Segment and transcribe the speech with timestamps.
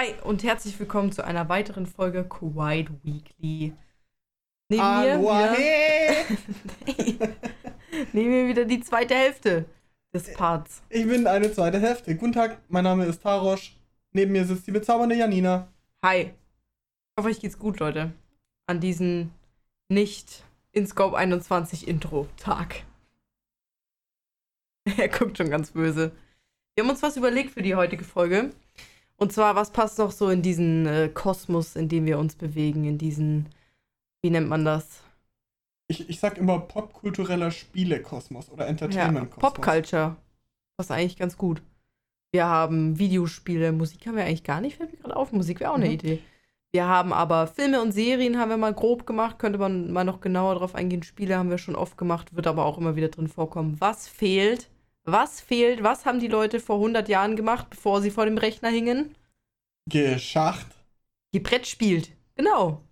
[0.00, 3.74] Hi und herzlich willkommen zu einer weiteren Folge Quiet Weekly.
[4.70, 5.58] Neben Aloha, mir,
[6.86, 7.28] wieder,
[8.14, 9.66] neben mir wieder die zweite Hälfte
[10.14, 10.82] des Parts.
[10.88, 12.16] Ich bin eine zweite Hälfte.
[12.16, 13.76] Guten Tag, mein Name ist Tarosch.
[14.12, 15.68] Neben mir sitzt die bezaubernde Janina.
[16.02, 16.20] Hi.
[16.22, 16.32] Ich
[17.18, 18.10] hoffe, euch geht's gut, Leute.
[18.68, 19.32] An diesem
[19.90, 22.84] nicht in Scope 21 Intro-Tag.
[24.96, 26.12] er guckt schon ganz böse.
[26.74, 28.52] Wir haben uns was überlegt für die heutige Folge.
[29.20, 32.84] Und zwar, was passt noch so in diesen äh, Kosmos, in dem wir uns bewegen,
[32.84, 33.50] in diesen,
[34.22, 35.02] wie nennt man das?
[35.88, 39.52] Ich, ich sag immer popkultureller Spielekosmos oder Ja, Entertainment-Kosmos.
[39.52, 40.16] Popculture.
[40.78, 41.60] Das ist eigentlich ganz gut.
[42.32, 45.32] Wir haben Videospiele, Musik haben wir eigentlich gar nicht, fällt mir gerade auf.
[45.32, 45.92] Musik wäre auch eine Mhm.
[45.92, 46.18] Idee.
[46.72, 50.20] Wir haben aber Filme und Serien haben wir mal grob gemacht, könnte man mal noch
[50.20, 51.02] genauer drauf eingehen.
[51.02, 53.76] Spiele haben wir schon oft gemacht, wird aber auch immer wieder drin vorkommen.
[53.80, 54.70] Was fehlt?
[55.04, 55.82] Was fehlt?
[55.82, 59.16] Was haben die Leute vor 100 Jahren gemacht, bevor sie vor dem Rechner hingen?
[59.86, 60.66] Geschacht.
[61.32, 62.10] Die Brett spielt.
[62.34, 62.82] Genau.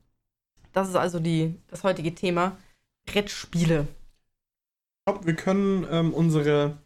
[0.73, 2.57] Das ist also die, das heutige Thema.
[3.07, 3.89] Brettspiele.
[3.91, 6.79] Ich glaube, wir können ähm, unsere,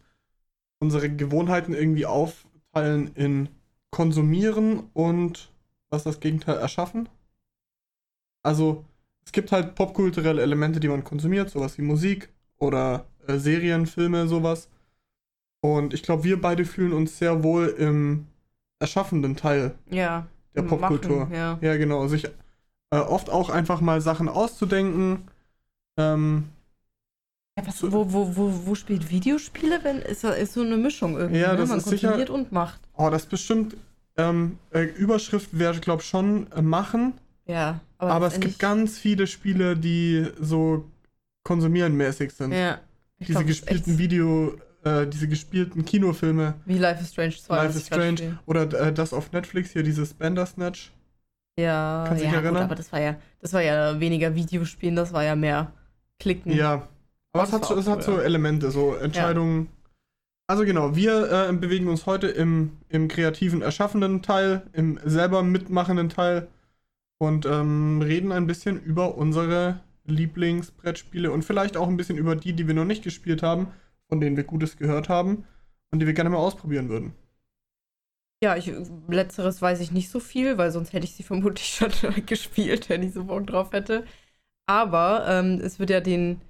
[0.79, 3.49] unsere Gewohnheiten irgendwie aufteilen in
[3.91, 5.51] konsumieren und
[5.89, 7.07] was das Gegenteil erschaffen.
[8.41, 8.83] Also,
[9.25, 14.27] es gibt halt popkulturelle Elemente, die man konsumiert, sowas wie Musik oder äh, Serien, Filme,
[14.27, 14.69] sowas.
[15.61, 18.27] Und ich glaube, wir beide fühlen uns sehr wohl im
[18.83, 20.27] erschaffenden Teil Ja.
[20.55, 21.29] der Machen, Popkultur.
[21.33, 21.57] ja.
[21.61, 22.07] Ja, genau.
[22.07, 25.27] Sich äh, oft auch einfach mal Sachen auszudenken.
[25.97, 26.49] Ähm,
[27.57, 31.39] Ja, was, wo, wo, wo, wo spielt Videospiele, wenn ist, ist so eine Mischung irgendwie?
[31.41, 31.57] Ja, ne?
[31.59, 32.79] das Man ist sicher- konsumiert und macht.
[32.97, 33.75] oh, das bestimmt.
[34.17, 37.13] Ähm, äh, Überschrift wäre, glaube ich, schon äh, machen.
[37.45, 40.85] Ja, Aber, es gibt ganz viele Spiele, die so
[41.43, 42.51] konsumieren-mäßig sind.
[42.53, 42.79] ja,
[43.19, 46.55] diese glaub, ist gespielten Video, äh, diese gespielten Kinofilme.
[46.65, 47.55] Wie Life is Strange 2.
[47.55, 48.37] Life is Strange.
[48.45, 50.91] Oder äh, das auf Netflix hier, dieses Bandersnatch.
[51.57, 52.63] Ja, Kannst ja, dich gut, erinnern?
[52.63, 55.71] aber das war ja, das war ja weniger Videospielen, das war ja mehr
[56.19, 56.51] Klicken.
[56.51, 56.87] Ja.
[57.31, 58.23] Aber es hat, so, es hat so ja.
[58.23, 59.69] Elemente, so Entscheidungen.
[60.47, 66.09] Also genau, wir äh, bewegen uns heute im, im kreativen, erschaffenden Teil, im selber mitmachenden
[66.09, 66.47] Teil
[67.17, 72.53] und ähm, reden ein bisschen über unsere Lieblingsbrettspiele und vielleicht auch ein bisschen über die,
[72.53, 73.67] die wir noch nicht gespielt haben,
[74.09, 75.45] von denen wir Gutes gehört haben
[75.91, 77.13] und die wir gerne mal ausprobieren würden.
[78.43, 78.71] Ja, ich,
[79.07, 83.03] letzteres weiß ich nicht so viel, weil sonst hätte ich sie vermutlich schon gespielt, wenn
[83.03, 84.05] ich so Bock drauf hätte.
[84.65, 86.41] Aber ähm, es wird ja den,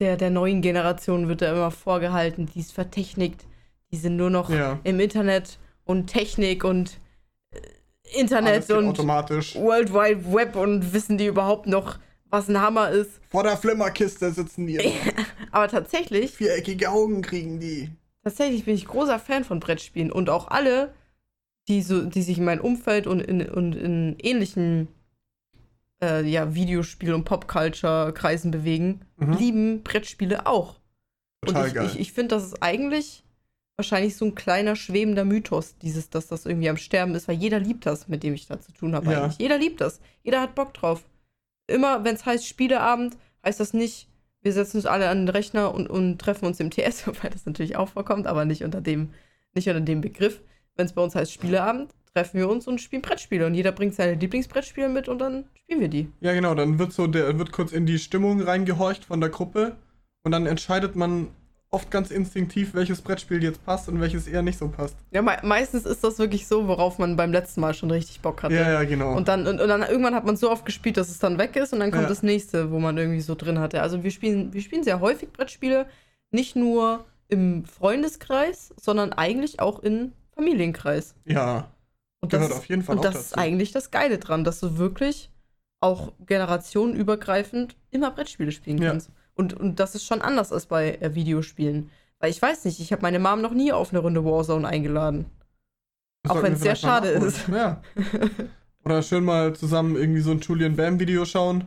[0.00, 3.46] der, der neuen Generation wird ja immer vorgehalten, die ist vertechnikt,
[3.92, 4.78] die sind nur noch Ja.
[4.84, 6.98] im Internet und Technik und
[7.52, 7.60] äh,
[8.20, 9.54] Internet und automatisch.
[9.56, 11.98] World Wide Web und wissen die überhaupt noch,
[12.30, 13.20] was ein Hammer ist.
[13.30, 14.80] Vor der Flimmerkiste sitzen die.
[15.52, 17.90] Aber tatsächlich, Viereckige Augen kriegen die.
[18.22, 20.92] tatsächlich bin ich großer Fan von Brettspielen und auch alle,
[21.68, 24.88] die, so, die sich in meinem Umfeld und in, und in ähnlichen
[26.02, 29.32] äh, ja, Videospiel- und Popculture-Kreisen bewegen, Mhm.
[29.38, 30.78] lieben Brettspiele auch.
[31.44, 31.86] Total und ich, geil.
[31.86, 33.24] ich, ich finde, das ist eigentlich
[33.78, 37.58] wahrscheinlich so ein kleiner schwebender Mythos, dieses, dass das irgendwie am Sterben ist, weil jeder
[37.58, 39.22] liebt das, mit dem ich da zu tun habe Ja.
[39.24, 39.38] eigentlich.
[39.38, 40.00] Jeder liebt das.
[40.22, 41.04] Jeder hat Bock drauf.
[41.66, 44.08] Immer, wenn es heißt Spieleabend, heißt das nicht,
[44.42, 47.46] wir setzen uns alle an den Rechner und, und treffen uns im TS, wobei das
[47.46, 49.10] natürlich auch vorkommt, aber nicht unter dem,
[49.54, 50.40] nicht unter dem Begriff.
[50.76, 53.94] Wenn es bei uns heißt Spieleabend, treffen wir uns und spielen Brettspiele und jeder bringt
[53.94, 56.08] seine Lieblingsbrettspiele mit und dann spielen wir die.
[56.20, 59.76] Ja, genau, dann wird so, der wird kurz in die Stimmung reingehorcht von der Gruppe
[60.22, 61.28] und dann entscheidet man
[61.70, 64.96] oft ganz instinktiv, welches Brettspiel jetzt passt und welches eher nicht so passt.
[65.10, 68.42] Ja, me meistens ist das wirklich so, worauf man beim letzten Mal schon richtig Bock
[68.42, 68.54] hatte.
[68.54, 69.14] Ja, ja, genau.
[69.16, 71.56] Und dann, und, und dann irgendwann hat man so oft gespielt, dass es dann weg
[71.56, 72.08] ist und dann kommt Ja.
[72.08, 73.82] das nächste, wo man irgendwie so drin hatte.
[73.82, 75.86] Also wir spielen, wir spielen sehr häufig Brettspiele,
[76.30, 81.14] nicht nur im Freundeskreis, sondern eigentlich auch im Familienkreis.
[81.24, 81.68] ja,
[82.20, 83.40] Und Gehört das, auf jeden Fall Und das ist dazu.
[83.40, 85.30] eigentlich das Geile dran, dass du wirklich
[85.80, 88.96] auch generationenübergreifend immer Brettspiele spielen Ja.
[89.36, 91.90] Und, und das ist schon anders als bei äh, Videospielen.
[92.18, 95.26] Weil ich weiß nicht, ich habe meine Mom noch nie auf eine Runde Warzone eingeladen.
[96.22, 97.34] das auch wenn's wir sehr schade nachholen.
[97.54, 97.82] Ja.
[98.84, 101.64] Oder schön mal zusammen irgendwie so ein Julian Bam Video schauen.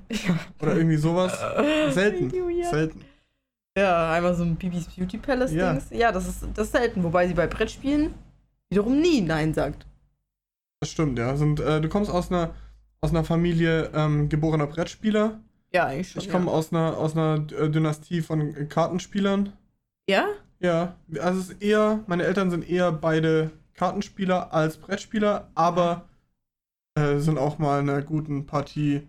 [0.61, 1.37] Oder irgendwie sowas.
[1.93, 2.31] Selten.
[2.59, 2.69] Ja.
[2.69, 3.01] Selten.
[3.77, 5.71] Ja, einmal so ein Bibis Beauty Palace Ja.
[5.71, 5.87] Dings.
[5.91, 7.03] Ja, das ist, das ist selten.
[7.03, 8.13] Wobei sie bei Brettspielen
[8.69, 9.85] wiederum nie Nein sagt.
[10.81, 11.35] Das stimmt, ja.
[11.37, 12.53] Sind, äh, du kommst aus einer,
[13.01, 15.39] aus einer Familie ähm, geborener Brettspieler.
[15.73, 16.21] Ja, eigentlich schon.
[16.21, 16.51] Ich komme ja.
[16.51, 19.53] aus einer, aus einer äh, Dynastie von Kartenspielern.
[20.09, 20.27] Ja?
[20.59, 26.05] Ja, also es ist eher, meine Eltern sind eher beide Kartenspieler als Brettspieler, aber
[26.95, 29.07] äh, sind auch mal in einer guten Partie,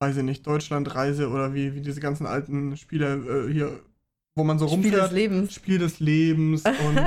[0.00, 3.80] weiß ich nicht, Deutschlandreise oder wie, wie diese ganzen alten Spiele äh, hier,
[4.34, 5.12] wo man so Spiel des rumfährt.
[5.12, 5.54] Lebens.
[5.54, 7.00] Spiel des Lebens und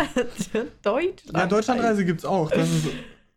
[0.81, 1.21] Deutschland.
[1.33, 2.49] ja, Deutschlandreise gibt's auch.
[2.49, 2.87] Das ist,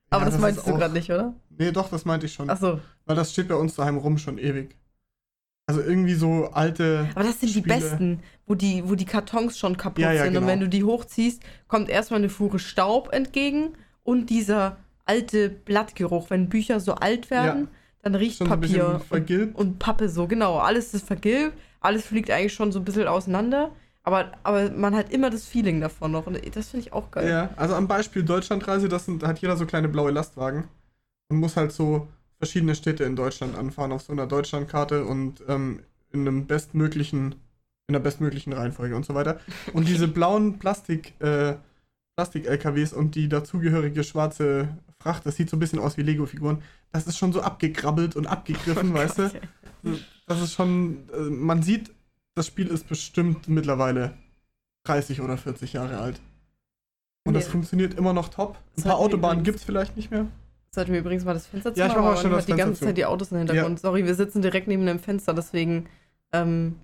[0.08, 1.34] Aber Ja, das das meinst ist du gerade nicht, oder?
[1.58, 2.48] Nee, doch, das meinte ich schon.
[2.48, 2.80] Achso.
[3.04, 4.74] Weil das steht bei uns daheim rum schon ewig.
[5.76, 7.08] Also irgendwie so alte.
[7.14, 7.76] Aber das sind die Spiele.
[7.76, 10.32] besten, wo die, wo die Kartons schon kaputt Ja, ja, sind.
[10.32, 10.42] genau.
[10.44, 16.30] Und wenn du die hochziehst, kommt erstmal eine Fuhre Staub entgegen und dieser alte Blattgeruch.
[16.30, 17.68] Wenn Bücher so alt werden,
[18.02, 19.56] dann riecht Schon Papier vergilbt.
[19.56, 20.58] und Pappe so, genau.
[20.58, 23.70] Alles ist vergilbt, alles fliegt eigentlich schon so ein bisschen auseinander.
[24.02, 26.26] Aber, aber man hat immer das Feeling davon noch.
[26.26, 27.28] Und das finde ich auch geil.
[27.28, 30.64] Ja, also am Beispiel Deutschlandreise, das sind, da hat jeder so kleine blaue Lastwagen
[31.30, 32.08] und muss halt so
[32.40, 35.80] verschiedene Städte in Deutschland anfahren auf so einer Deutschlandkarte und ähm,
[36.12, 37.34] in einem bestmöglichen,
[37.86, 39.38] in der bestmöglichen Reihenfolge und so weiter.
[39.74, 41.54] Und diese blauen Plastik, äh,
[42.16, 46.62] Plastik-LKWs und die dazugehörige schwarze Fracht, das sieht so ein bisschen aus wie Lego-Figuren.
[46.92, 49.30] Das ist schon so abgekrabbelt und abgegriffen, weißt du?
[50.26, 51.92] Das ist schon, äh, man sieht,
[52.34, 54.14] das Spiel ist bestimmt mittlerweile
[54.84, 56.20] 30 oder 40 Jahre alt.
[57.26, 57.50] Und das Nee.
[57.52, 58.56] funktioniert immer noch top.
[58.56, 60.26] Ein Das paar Autobahnen gibt es vielleicht nicht mehr.
[60.72, 62.44] Sollten wir übrigens mal das Fenster Ja, ich zumachen, mach mal aber schnell man das
[62.44, 62.86] hat die Fenster ganze zu.
[62.86, 63.80] Zeit die Autos im Hintergrund.
[63.80, 65.86] Sorry, wir sitzen direkt neben dem Fenster, deswegen.
[66.32, 66.76] Ähm,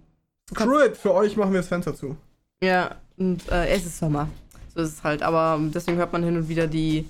[0.50, 2.16] Screw it, für euch machen wir das Fenster zu.
[2.62, 4.28] Ja, und äh, es ist Sommer.
[4.74, 5.22] So ist es halt.
[5.22, 7.06] Aber deswegen hört man hin und wieder die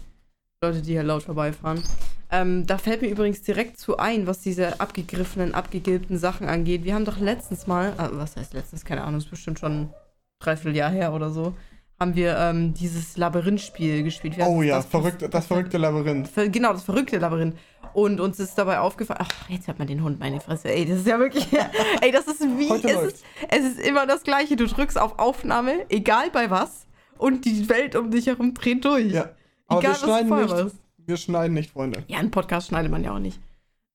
[0.62, 1.82] Leute, die hier laut vorbeifahren.
[2.30, 6.84] Ähm, da fällt mir übrigens direkt zu ein, was diese abgegriffenen, abgegilbten Sachen angeht.
[6.84, 9.94] Wir haben doch letztens mal, ah, was heißt letztens, keine Ahnung, ist bestimmt schon ein
[10.40, 11.54] Dreivierteljahr her oder so,
[11.98, 14.36] haben wir ähm, dieses Labyrinthspiel gespielt.
[14.38, 16.28] Heißt Oh ja, das, verrückte, das verrückte Labyrinth.
[16.28, 17.56] Ver- Genau, das verrückte Labyrinth.
[17.94, 20.68] Und uns ist dabei aufgefallen, ach, jetzt hört man den Hund, meine Fresse.
[20.70, 21.46] Ey, das ist ja wirklich,
[22.02, 24.56] ey, das ist wie, Heute es ist, es ist immer das Gleiche.
[24.56, 29.12] Du drückst auf Aufnahme, egal bei was, und die Welt um dich herum dreht durch.
[29.12, 29.30] Ja.
[29.68, 30.76] Aber Egal, wir schneiden was nicht.
[31.06, 32.02] Wir schneiden nicht, Freunde.
[32.08, 33.40] Ja, einen Podcast schneidet man ja auch nicht.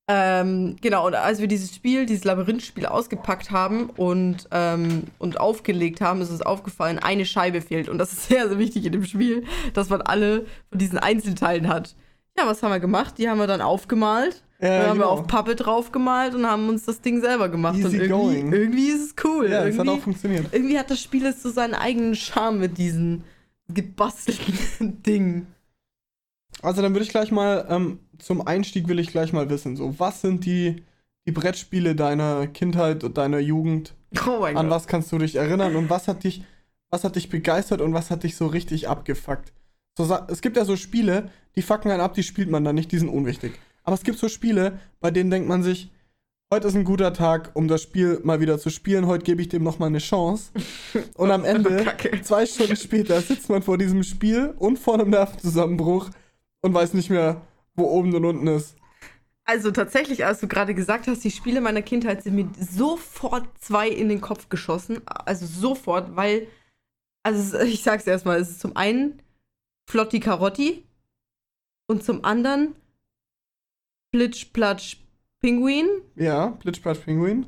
[0.08, 6.00] Ähm, genau, und als wir dieses Spiel, dieses Labyrinthspiel ausgepackt haben und, ähm, und aufgelegt
[6.00, 7.88] haben, ist uns aufgefallen, eine Scheibe fehlt.
[7.88, 9.44] Und das ist sehr, sehr wichtig in dem Spiel,
[9.74, 11.94] dass man alle von diesen Einzelteilen hat.
[12.36, 13.18] Ja, was haben wir gemacht?
[13.18, 14.42] Die haben wir dann aufgemalt.
[14.60, 15.10] Ja, dann haben wir genau.
[15.10, 17.74] auf Pappe draufgemalt und haben uns das Ding selber gemacht.
[17.74, 18.52] und Easy irgendwie, going.
[18.52, 19.50] irgendwie ist es cool.
[19.50, 20.46] Ja, es hat irgendwie, auch funktioniert.
[20.52, 23.24] irgendwie hat das Spiel jetzt so seinen eigenen Charme mit diesen
[23.68, 25.46] gebastelten Dingen.
[26.60, 29.98] Also dann würde ich gleich mal, ähm, zum Einstieg will ich gleich mal wissen, so,
[29.98, 30.82] was sind die,
[31.26, 33.94] die Brettspiele deiner Kindheit und deiner Jugend?
[34.26, 34.76] Oh mein An Gott.
[34.76, 36.44] was kannst du dich erinnern und was hat dich,
[36.90, 39.54] was hat dich begeistert und was hat dich so richtig abgefuckt?
[39.96, 42.92] So, es gibt ja so Spiele, die fucken einen ab, die spielt man dann nicht,
[42.92, 43.52] die sind unwichtig.
[43.84, 45.90] Aber es gibt so Spiele, bei denen denkt man sich,
[46.52, 49.48] heute ist ein guter Tag, um das Spiel mal wieder zu spielen, heute gebe ich
[49.48, 50.50] dem nochmal eine Chance.
[51.16, 51.84] Und am Ende,
[52.22, 56.10] zwei Stunden später, sitzt man vor diesem Spiel und vor einem Nervenzusammenbruch
[56.62, 57.42] und weiß nicht mehr,
[57.74, 58.76] wo oben und unten ist.
[59.44, 63.88] Also tatsächlich, als du gerade gesagt hast, die Spiele meiner Kindheit sind mir sofort zwei
[63.88, 65.00] in den Kopf geschossen.
[65.06, 66.46] Also sofort, weil,
[67.22, 69.20] also ich sag's erstmal, es ist zum einen
[69.90, 70.86] Flotti Carotti
[71.88, 72.74] und zum anderen
[74.12, 75.02] Plitsch Platsch
[75.42, 75.88] Pinguin.
[76.14, 77.46] Ja, Blitzplatsch Penguin.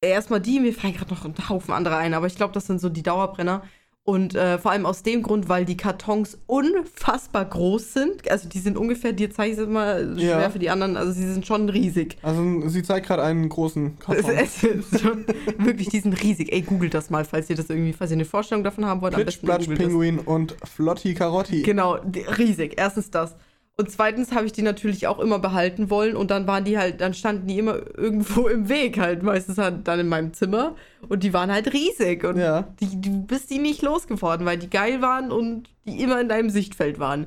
[0.00, 2.80] Erstmal die, mir fallen gerade noch ein Haufen andere ein, aber ich glaube, das sind
[2.80, 3.62] so die Dauerbrenner.
[4.06, 8.30] Und äh, vor allem aus dem Grund, weil die Kartons unfassbar groß sind.
[8.30, 10.50] Also die sind ungefähr, dir zeige ich es immer schwer Ja.
[10.50, 12.16] für die anderen, also sie sind schon riesig.
[12.22, 14.30] Also sie zeigt gerade einen großen Es, Karton.
[14.30, 15.26] es ist schon
[15.58, 16.52] wirklich, die sind riesig.
[16.52, 19.16] Ey, googelt das mal, falls ihr das irgendwie, falls ihr eine Vorstellung davon haben wollt.
[19.16, 20.26] besten Blitzplatsch googelt das.
[20.26, 21.62] Und Flotti Carotti.
[21.62, 21.98] Genau,
[22.38, 22.74] riesig.
[22.76, 23.34] Erstens das.
[23.78, 27.02] Und zweitens habe ich die natürlich auch immer behalten wollen und dann waren die halt,
[27.02, 30.74] dann standen die immer irgendwo im Weg halt, meistens halt dann in meinem Zimmer
[31.10, 32.62] und die waren halt riesig und Ja.
[32.80, 36.48] die, du bist die nicht losgeworden, weil die geil waren und die immer in deinem
[36.48, 37.26] Sichtfeld waren.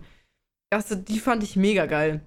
[0.72, 2.22] Also, die fand ich mega geil.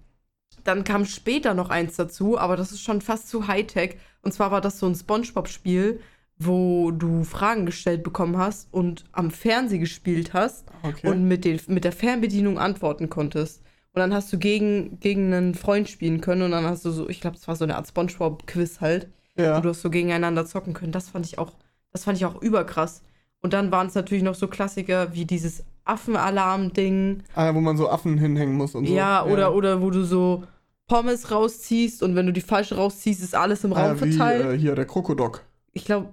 [0.62, 3.96] Dann kam später noch eins dazu, aber das ist schon fast zu Hightech.
[4.22, 6.00] Und zwar war das so ein Spongebob-Spiel,
[6.38, 11.08] wo du Fragen gestellt bekommen hast und am Fernseh gespielt hast Okay.
[11.08, 13.61] und mit, den, mit der Fernbedienung antworten konntest.
[13.94, 17.08] Und dann hast du gegen, gegen einen Freund spielen können und dann hast du so,
[17.08, 19.56] ich glaube, es war so eine Art Spongebob-Quiz halt, ja.
[19.58, 20.92] wo du hast so gegeneinander zocken können.
[20.92, 21.52] Das fand ich auch,
[21.92, 23.02] das fand ich auch überkrass.
[23.42, 27.22] Und dann waren es natürlich noch so Klassiker wie dieses Affenalarm-Ding.
[27.34, 28.94] Ah, wo man so Affen hinhängen muss und so.
[28.94, 30.44] Ja, oder, oder wo du so
[30.86, 34.44] Pommes rausziehst und wenn du die falsche rausziehst, ist alles im Ah, Raum wie verteilt.
[34.54, 35.42] äh, hier der Krokodok.
[35.72, 36.08] ich glaube,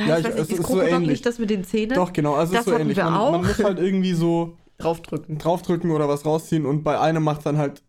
[0.00, 1.08] Ja, ja, ich- ich weiß es nicht, ist ist so Krokodok ähnlich.
[1.10, 1.94] nicht das mit den Zähnen?
[1.94, 2.96] Doch, genau, also Das ist so ähnlich.
[2.96, 5.38] Man, man muss halt irgendwie so Draufdrücken.
[5.38, 7.82] draufdrücken oder was rausziehen und bei einem macht dann halt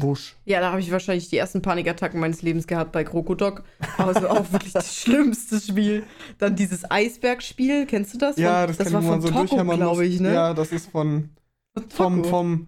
[0.00, 0.36] wusch.
[0.44, 3.64] Ja, da habe ich wahrscheinlich die ersten Panikattacken meines Lebens gehabt bei Krokodok.
[3.96, 6.04] Aber es war auch wirklich das schlimmste Spiel.
[6.38, 8.36] Dann dieses Eisbergspiel, kennst du das?
[8.36, 10.32] Ja, Von- das, das kann war von so Toko, glaube ich, ne?
[10.32, 11.30] Ja, das ist von
[11.74, 12.66] Von vom vom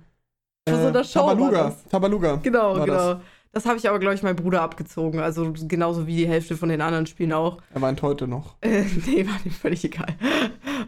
[0.67, 1.65] äh, Von so einer Show war Tabaluga.
[1.65, 1.85] das.
[1.85, 2.37] Tabaluga.
[2.43, 3.15] Genau, war genau.
[3.15, 3.23] das.
[3.53, 5.19] Das, habe ich aber, glaube ich, meinem Bruder abgezogen.
[5.21, 7.59] Also genauso wie die Hälfte von den anderen Spielen auch.
[7.75, 8.57] Er weint heute noch.
[8.63, 10.15] Äh, nee, war mir völlig egal.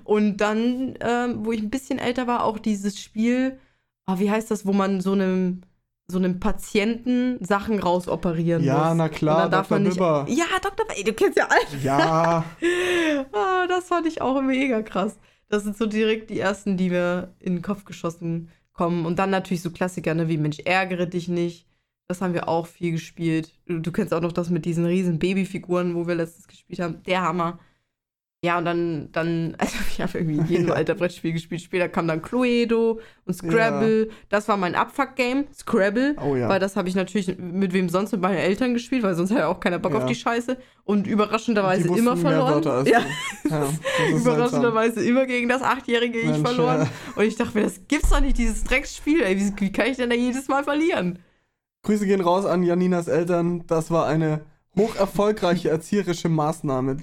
[0.04, 3.59] Und dann, ähm, wo ich ein bisschen älter war, auch dieses Spiel,
[4.07, 5.62] oh, wie heißt das, wo man so einem
[6.09, 8.97] so einem Patienten Sachen rausoperieren Ja, muss.
[8.99, 9.76] na klar, darf Dr.
[9.78, 9.95] man nicht.
[9.95, 10.26] Bibber.
[10.28, 10.85] Ja, Dr.
[10.95, 11.81] Ey, du kennst ja alle.
[11.83, 12.45] Ja,
[13.33, 15.19] Ah, das fand ich auch mega krass.
[15.49, 19.07] Das sind so direkt die ersten, die mir in den Kopf geschossen kommen.
[19.07, 21.66] Und dann natürlich so Klassiker, ne, wie Mensch, ärgere dich nicht.
[22.09, 23.52] Das haben wir auch viel gespielt.
[23.66, 27.02] Du, du kennst auch noch das mit diesen riesen Babyfiguren, wo wir letztens gespielt haben.
[27.04, 27.59] Der Hammer.
[28.44, 30.75] Ja, und dann, dann, also ich habe irgendwie in jedem Ja.
[30.75, 31.62] Alter Brettspiel gespielt.
[31.62, 34.11] Später kam dann Cluedo und Scrabble.
[34.28, 36.16] Das war mein Abfuck-Game, Scrabble.
[36.21, 36.49] oh ja.
[36.49, 39.38] Weil das habe ich natürlich mit wem sonst mit meinen Eltern gespielt, weil sonst hat
[39.38, 39.99] ja auch keiner Bock Ja.
[39.99, 40.59] auf die Scheiße.
[40.85, 42.85] Und überraschenderweise immer verloren.
[42.85, 43.04] Ja, ja,
[43.49, 44.21] das ist seltsam.
[44.21, 46.80] überraschenderweise immer gegen das achtjährige Ich Mensch, verloren.
[46.80, 46.88] ja.
[47.14, 49.23] Und ich dachte mir, das gibt's doch nicht, dieses Drecksspiel.
[49.23, 51.21] Ey, wie, wie kann ich denn da jedes Mal verlieren?
[51.82, 53.66] Grüße gehen raus an Janinas Eltern.
[53.66, 54.42] Das war eine
[54.76, 56.98] hoch erfolgreiche erzieherische Maßnahme.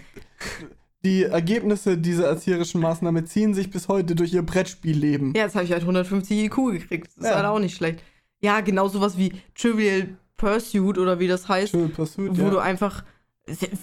[1.03, 5.33] Die Ergebnisse dieser erzieherischen Maßnahme ziehen sich bis heute durch ihr Brettspielleben.
[5.35, 7.07] Ja, jetzt habe ich halt 150 IQ gekriegt.
[7.07, 7.35] Das ist Ja.
[7.35, 8.03] halt auch nicht schlecht.
[8.41, 11.71] Ja, genau sowas wie Trivial Pursuit oder wie das heißt.
[11.73, 12.49] Trivial Pursuit, wo ja.
[12.49, 13.03] du einfach,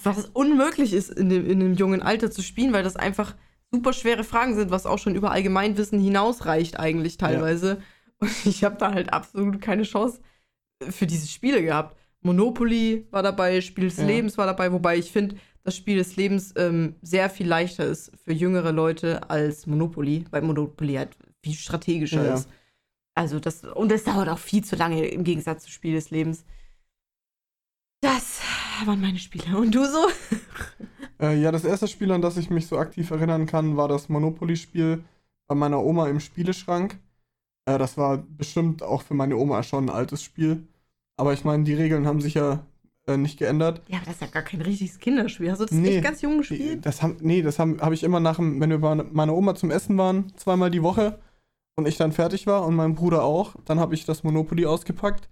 [0.03, 3.35] was unmöglich ist, in dem, in dem jungen Alter zu spielen, weil das einfach
[3.71, 7.81] super schwere Fragen sind, was auch schon über Allgemeinwissen hinausreicht eigentlich teilweise.
[8.19, 10.21] Und ich habe da halt absolut keine Chance
[10.89, 11.97] für diese Spiele gehabt.
[12.21, 14.05] Monopoly war dabei, Spiel des Ja.
[14.05, 18.11] Lebens war dabei, wobei ich finde, das Spiel des Lebens ähm, sehr viel leichter ist
[18.23, 22.33] für jüngere Leute als Monopoly, weil Monopoly halt viel strategischer Ja.
[22.35, 22.49] ist.
[23.15, 26.45] Also das, und es dauert auch viel zu lange im Gegensatz zu Spiel des Lebens.
[28.01, 28.41] Das
[28.85, 29.57] waren meine Spiele.
[29.57, 30.07] Und du so?
[31.19, 34.07] Äh, ja, das erste Spiel, an das ich mich so aktiv erinnern kann, war das
[34.07, 35.03] Monopoly-Spiel
[35.47, 36.99] bei meiner Oma im Spieleschrank.
[37.67, 40.67] Äh, das war bestimmt auch für meine Oma schon ein altes Spiel.
[41.17, 42.63] Aber ich meine, die Regeln haben sich ja
[43.07, 43.81] äh, nicht geändert.
[43.87, 45.51] Ja, aber das ist ja gar kein richtiges Kinderspiel.
[45.51, 45.95] Hast du das Nee.
[45.95, 46.85] echt ganz jung gespielt?
[46.85, 49.55] Das haben, nee, das habe hab ich immer nach, dem- wenn wir bei meiner Oma
[49.55, 51.19] zum Essen waren, zweimal die Woche
[51.75, 55.29] und ich dann fertig war und mein Bruder auch, dann habe ich das Monopoly ausgepackt.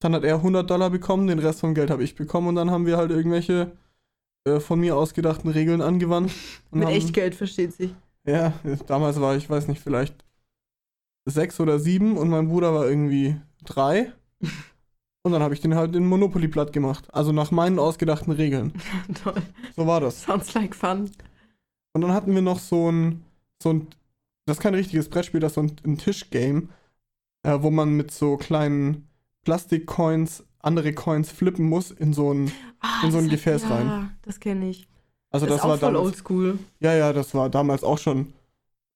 [0.00, 2.70] Dann hat er 100 Dollar bekommen, den Rest vom Geld habe ich bekommen und dann
[2.70, 3.72] haben wir halt irgendwelche
[4.46, 6.32] äh, von mir ausgedachten Regeln angewandt.
[6.70, 7.94] Und Mit haben, Echtgeld, versteht sich.
[8.26, 8.52] Ja,
[8.86, 10.14] damals war ich, weiß nicht, vielleicht
[11.26, 14.12] sechs oder sieben und mein Bruder war irgendwie drei.
[15.22, 17.12] Und dann habe ich den halt in Monopoly platt gemacht.
[17.12, 18.72] Also nach meinen ausgedachten Regeln.
[19.24, 19.42] Toll.
[19.74, 20.22] So war das.
[20.22, 21.10] Sounds like fun.
[21.94, 23.24] Und dann hatten wir noch so ein,
[23.60, 23.88] so ein,
[24.46, 26.68] das ist kein richtiges Brettspiel, das ist so ein, ein Tischgame,
[27.42, 29.08] äh, wo man mit so kleinen
[29.44, 34.16] Plastikcoins andere Coins flippen muss in so ein, Ah, In so ein Gefäß ja, rein.
[34.22, 34.86] das kenne ich.
[35.30, 36.58] also das das, ist auch war voll damals, oldschool.
[36.80, 38.32] ja, ja, das war damals auch schon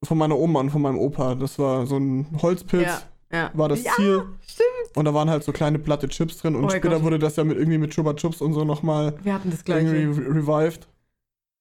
[0.05, 1.35] von meiner Oma und von meinem Opa.
[1.35, 2.87] Das war so ein Holzpilz,
[3.33, 3.51] Ja, ja.
[3.55, 4.23] war das ja, Ziel.
[4.47, 4.97] stimmt.
[4.97, 7.03] Und da waren halt so kleine platte Chips drin und Oh später Gott.
[7.03, 10.05] wurde das ja mit irgendwie mit Chupa Chups und so nochmal Wir hatten das irgendwie
[10.05, 10.31] gleiche.
[10.31, 10.89] re revived.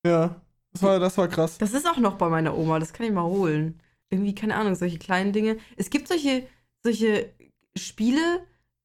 [0.05, 0.36] Ja,
[0.74, 1.58] das war, das war krass.
[1.58, 3.79] Das ist auch noch bei meiner Oma, das kann ich mal holen.
[4.10, 5.58] Irgendwie, keine Ahnung, solche kleinen Dinge.
[5.77, 6.43] Es gibt solche,
[6.84, 7.29] solche
[7.77, 8.41] Spiele,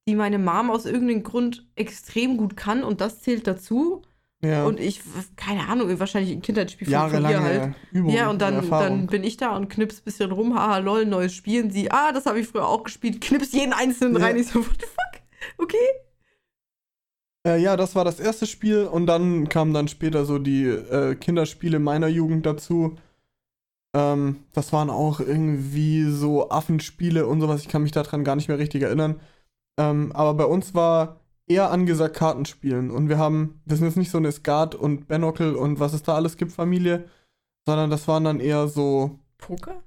[0.07, 4.03] die meine Mom aus irgendeinem Grund extrem gut kann und das zählt dazu.
[4.45, 5.01] Ja, Und ich,
[5.37, 7.75] keine Ahnung, wahrscheinlich ein Kindheitsspiel von, von jahrelange halt.
[7.93, 8.13] Übung.
[8.13, 11.33] Ja, und dann, dann bin ich da und knips ein bisschen rum, haha, lol, neues
[11.35, 11.65] Spiel.
[11.65, 14.27] Und sie, ah, das habe ich früher auch gespielt, knips jeden einzelnen Ja.
[14.27, 14.37] rein.
[14.37, 15.23] Ich so, what the fuck?
[15.59, 15.77] Okay.
[17.47, 21.15] Äh, ja, das war das erste Spiel und dann kamen dann später so die äh,
[21.15, 22.97] Kinderspiele meiner Jugend dazu.
[23.95, 27.61] Ähm, das waren auch irgendwie so Affenspiele und sowas.
[27.61, 29.21] Ich kann mich daran gar nicht mehr richtig erinnern.
[29.79, 34.11] Ähm, aber bei uns war eher angesagt Kartenspielen und wir haben, wir sind jetzt nicht
[34.11, 37.05] so eine Skat und Benockel und was es da alles gibt, Familie,
[37.67, 39.83] sondern das waren dann eher so Poker?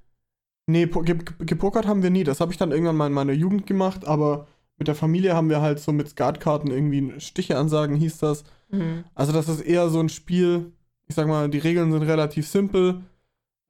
[0.66, 2.24] Nee, po- ge ge- gepokert haben wir nie.
[2.24, 4.46] Das habe ich dann irgendwann mal in meiner Jugend gemacht, aber
[4.76, 8.44] mit der Familie haben wir halt so mit Skatkarten irgendwie Stiche ansagen, hieß das.
[8.70, 9.04] Mhm.
[9.14, 10.72] Also das ist eher so ein Spiel,
[11.08, 13.02] ich sag mal, die Regeln sind relativ simpel.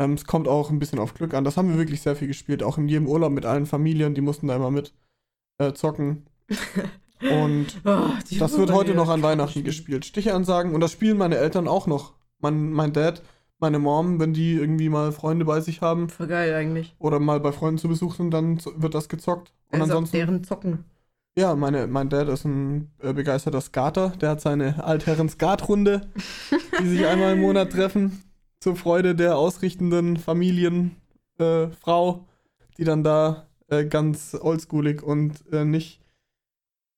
[0.00, 1.44] Ähm, es kommt auch ein bisschen auf Glück an.
[1.44, 4.20] Das haben wir wirklich sehr viel gespielt, auch in jedem Urlaub mit allen Familien, die
[4.20, 4.92] mussten da immer mit
[5.58, 6.26] äh, zocken.
[7.22, 10.04] Und Oh, das wird heute noch an Weihnachten gespielt.
[10.04, 12.12] Stiche ansagen und das spielen meine Eltern auch noch.
[12.40, 13.22] Mein, mein Dad,
[13.58, 16.94] meine Mom, wenn die irgendwie mal Freunde bei sich haben, Voll geil eigentlich.
[16.98, 19.52] oder mal bei Freunden zu Besuch sind, dann wird das gezockt.
[19.72, 20.84] Und also ansonsten, deren Zocken.
[21.36, 24.10] ja, meine, mein Dad ist ein äh, begeisterter Skater.
[24.20, 26.02] Der hat seine Altherren-Skatrunde,
[26.80, 28.22] die sich einmal im Monat treffen,
[28.60, 31.00] zur Freude der ausrichtenden Familienfrau,
[31.38, 32.18] äh,
[32.78, 36.00] die dann da äh, ganz oldschoolig und äh, nicht,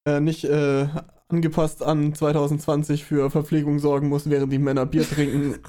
[0.04, 0.86] äh, nicht äh,
[1.28, 5.58] angepasst an 2020 für Verpflegung sorgen muss, während die Männer Bier trinken.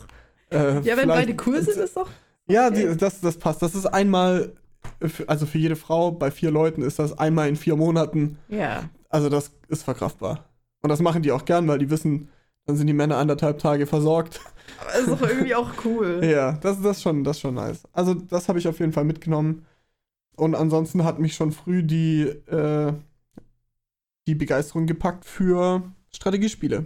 [0.53, 2.09] Äh, Ja, wenn beide cool sind, ist doch.
[2.45, 2.89] ja, Okay.
[2.89, 3.61] die, das, das passt.
[3.61, 4.51] Das ist einmal,
[5.01, 8.37] für- also für jede Frau, bei vier Leuten ist das einmal in vier Monaten.
[8.49, 8.89] Ja.
[9.07, 10.49] Also das ist verkraftbar.
[10.81, 12.27] Und das machen die auch gern, weil die wissen,
[12.65, 14.41] dann sind die Männer anderthalb Tage versorgt.
[14.81, 16.19] Aber ist doch irgendwie auch cool.
[16.29, 17.83] ja, das, das, ist schon, das ist schon nice.
[17.93, 19.65] Also das habe ich auf jeden Fall mitgenommen.
[20.35, 22.91] Und ansonsten hat mich schon früh die, äh,
[24.31, 25.83] die Begeisterung gepackt für
[26.15, 26.85] Strategiespiele.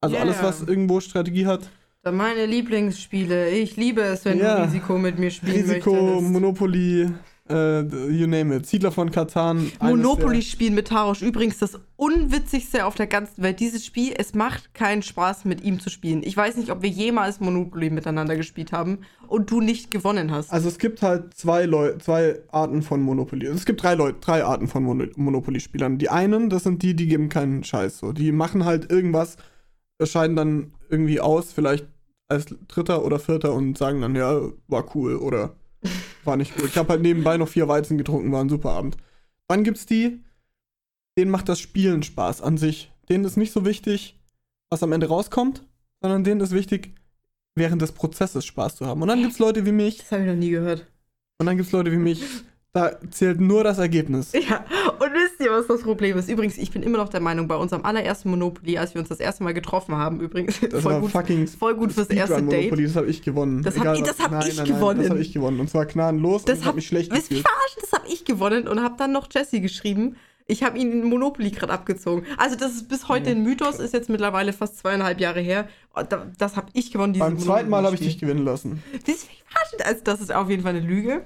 [0.00, 1.68] Also Ja, alles, was irgendwo Strategie hat.
[2.10, 3.50] Meine Lieblingsspiele.
[3.50, 4.56] Ich liebe es, wenn Ja.
[4.56, 6.32] du Risiko mit mir spielen Risiko, möchtest.
[6.32, 7.10] Monopoly,
[7.50, 7.80] äh,
[8.10, 8.66] you name it.
[8.66, 9.70] Siedler von Katan.
[9.80, 11.22] Monopoly spielen mit Tarosch.
[11.22, 13.60] Übrigens das unwitzigste auf der ganzen Welt.
[13.60, 16.22] Dieses Spiel, es macht keinen Spaß, mit ihm zu spielen.
[16.22, 20.52] Ich weiß nicht, ob wir jemals Monopoly miteinander gespielt haben und du nicht gewonnen hast.
[20.52, 23.46] Also es gibt halt zwei, Leu zwei Arten von Monopoly.
[23.46, 25.98] Es gibt drei Leute, drei Arten von Mono Monopoly-Spielern.
[25.98, 27.98] Die einen, das sind die, die geben keinen Scheiß.
[27.98, 28.12] So.
[28.12, 29.36] Die machen halt irgendwas,
[30.02, 31.86] scheiden dann irgendwie aus, vielleicht
[32.28, 35.56] als Dritter oder Vierter und sagen dann, ja, war cool oder
[36.24, 36.66] war nicht cool.
[36.66, 38.96] Ich habe halt nebenbei noch vier Weizen getrunken, war ein super Abend.
[39.48, 40.22] Dann gibt's die,
[41.18, 42.92] denen macht das Spielen Spaß an sich.
[43.08, 44.18] Denen ist nicht so wichtig,
[44.68, 45.64] was am Ende rauskommt,
[46.00, 46.94] sondern denen ist wichtig,
[47.56, 49.02] während des Prozesses Spaß zu haben.
[49.02, 50.86] Und dann gibt's Leute wie mich, Das habe ich noch nie gehört.
[51.38, 52.22] und dann gibt es Leute wie mich,
[52.72, 54.32] da zählt nur das Ergebnis.
[54.48, 54.64] Ja,
[54.98, 56.28] und wisst ihr, was das Problem ist?
[56.28, 59.18] Übrigens, ich bin immer noch der Meinung, bei unserem allerersten Monopoly, als wir uns das
[59.20, 62.44] erste Mal getroffen haben, übrigens, Das voll war gut, fucking voll gut fürs erste Date.
[62.70, 63.62] Monopoly, das habe ich gewonnen.
[63.62, 65.00] Das hab Egal ich- das hab nein, ich nein, nein, gewonnen.
[65.00, 65.60] Das habe ich gewonnen.
[65.60, 67.46] Und zwar gnadenlos Das und hab- habe mich schlecht Wisst gefühlt.
[67.80, 70.16] das habe ich gewonnen und habe dann noch Jesse geschrieben.
[70.46, 72.24] Ich habe ihn in Monopoly gerade abgezogen.
[72.36, 75.68] Also das ist bis heute ein Mythos, ist jetzt mittlerweile fast zweieinhalb Jahre her.
[76.08, 77.16] Da- Das habe ich gewonnen.
[77.18, 78.82] Beim zweiten Mal habe ich dich gewinnen lassen.
[79.06, 79.86] Das ist verarschend.
[79.86, 81.24] Also das ist auf jeden Fall eine Lüge.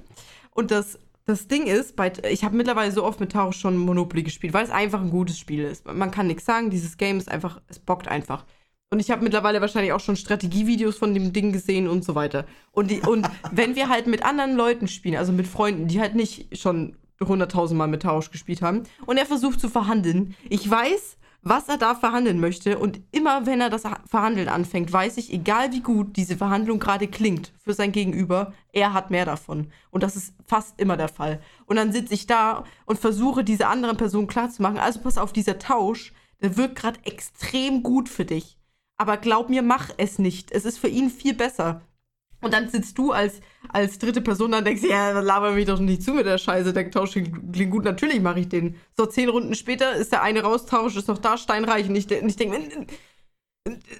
[0.54, 4.22] Und das, das Ding ist, bei, ich habe mittlerweile so oft mit Taro schon Monopoly
[4.22, 5.86] gespielt, weil es einfach ein gutes Spiel ist.
[5.86, 8.44] Man kann nichts sagen, dieses Game ist einfach, es bockt einfach.
[8.90, 12.46] Und ich habe mittlerweile wahrscheinlich auch schon Strategievideos von dem Ding gesehen und so weiter.
[12.72, 16.14] Und, die, und wenn wir halt mit anderen Leuten spielen, also mit Freunden, die halt
[16.14, 21.16] nicht schon 100.000 Mal mit Tausch gespielt haben, und er versucht zu verhandeln, ich weiß,
[21.44, 22.78] was er da verhandeln möchte.
[22.78, 27.06] Und immer wenn er das Verhandeln anfängt, weiß ich, egal wie gut diese Verhandlung gerade
[27.06, 29.70] klingt für sein Gegenüber, er hat mehr davon.
[29.90, 31.40] Und das ist fast immer der Fall.
[31.66, 35.58] Und dann sitze ich da und versuche, dieser anderen Person klarzumachen, also pass auf, dieser
[35.58, 38.58] Tausch, der wirkt gerade extrem gut für dich.
[38.96, 40.52] Aber glaub mir, mach es nicht.
[40.52, 41.82] Es ist für ihn viel besser.
[42.44, 45.80] Und dann sitzt du als, als dritte Person da und denkst, ja, laber mich doch
[45.80, 48.76] nicht zu mit der Scheiße, der Tausch klingt gut, natürlich mache ich den.
[48.96, 51.88] So, zehn Runden später ist der eine raustausch, ist noch da, steinreich.
[51.88, 52.86] Und ich, und ich denke,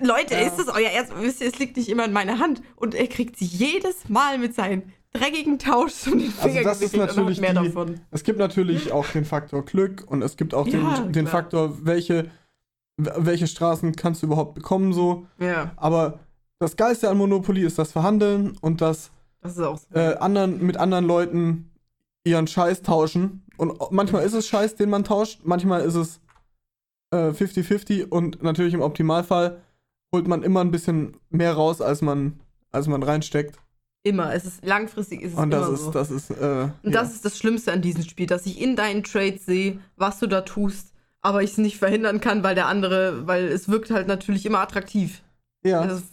[0.01, 0.41] Leute, Ja.
[0.41, 1.13] ist das euer Ernst?
[1.21, 2.61] Wisst ihr, es liegt nicht immer in meiner Hand.
[2.77, 6.83] Und er kriegt sie jedes Mal mit seinen dreckigen Tausch um den Finger Also das
[6.83, 8.01] ist natürlich hat mehr die, davon.
[8.11, 11.27] Es gibt natürlich auch den Faktor Glück und es gibt auch Ja, den, den.
[11.27, 12.31] Faktor, welche,
[12.99, 15.27] welche Straßen kannst du überhaupt bekommen so.
[15.39, 16.19] Ja, Aber
[16.65, 19.11] das Geilste an Monopoly ist das Verhandeln und das
[19.43, 19.79] das so.
[19.93, 21.71] äh, anderen, mit anderen Leuten
[22.25, 23.45] ihren Scheiß tauschen.
[23.59, 26.21] Und manchmal ist es Scheiß, den man tauscht, manchmal ist es
[27.11, 29.61] äh, 50-50 und natürlich im Optimalfall
[30.15, 32.41] holt man immer ein bisschen mehr raus, als man,
[32.73, 33.59] als man reinsteckt.
[34.03, 34.33] Immer.
[34.33, 35.91] Es ist langfristig ist es Und das immer ist, so.
[35.91, 37.03] das ist, äh, Und ja.
[37.03, 40.27] das ist das Schlimmste an diesem Spiel, dass ich in deinen Trades sehe, was du
[40.27, 44.09] da tust, aber ich es nicht verhindern kann, weil der andere, weil es wirkt halt
[44.09, 45.23] natürlich immer attraktiv.
[45.63, 45.87] ja.
[45.87, 46.05] Das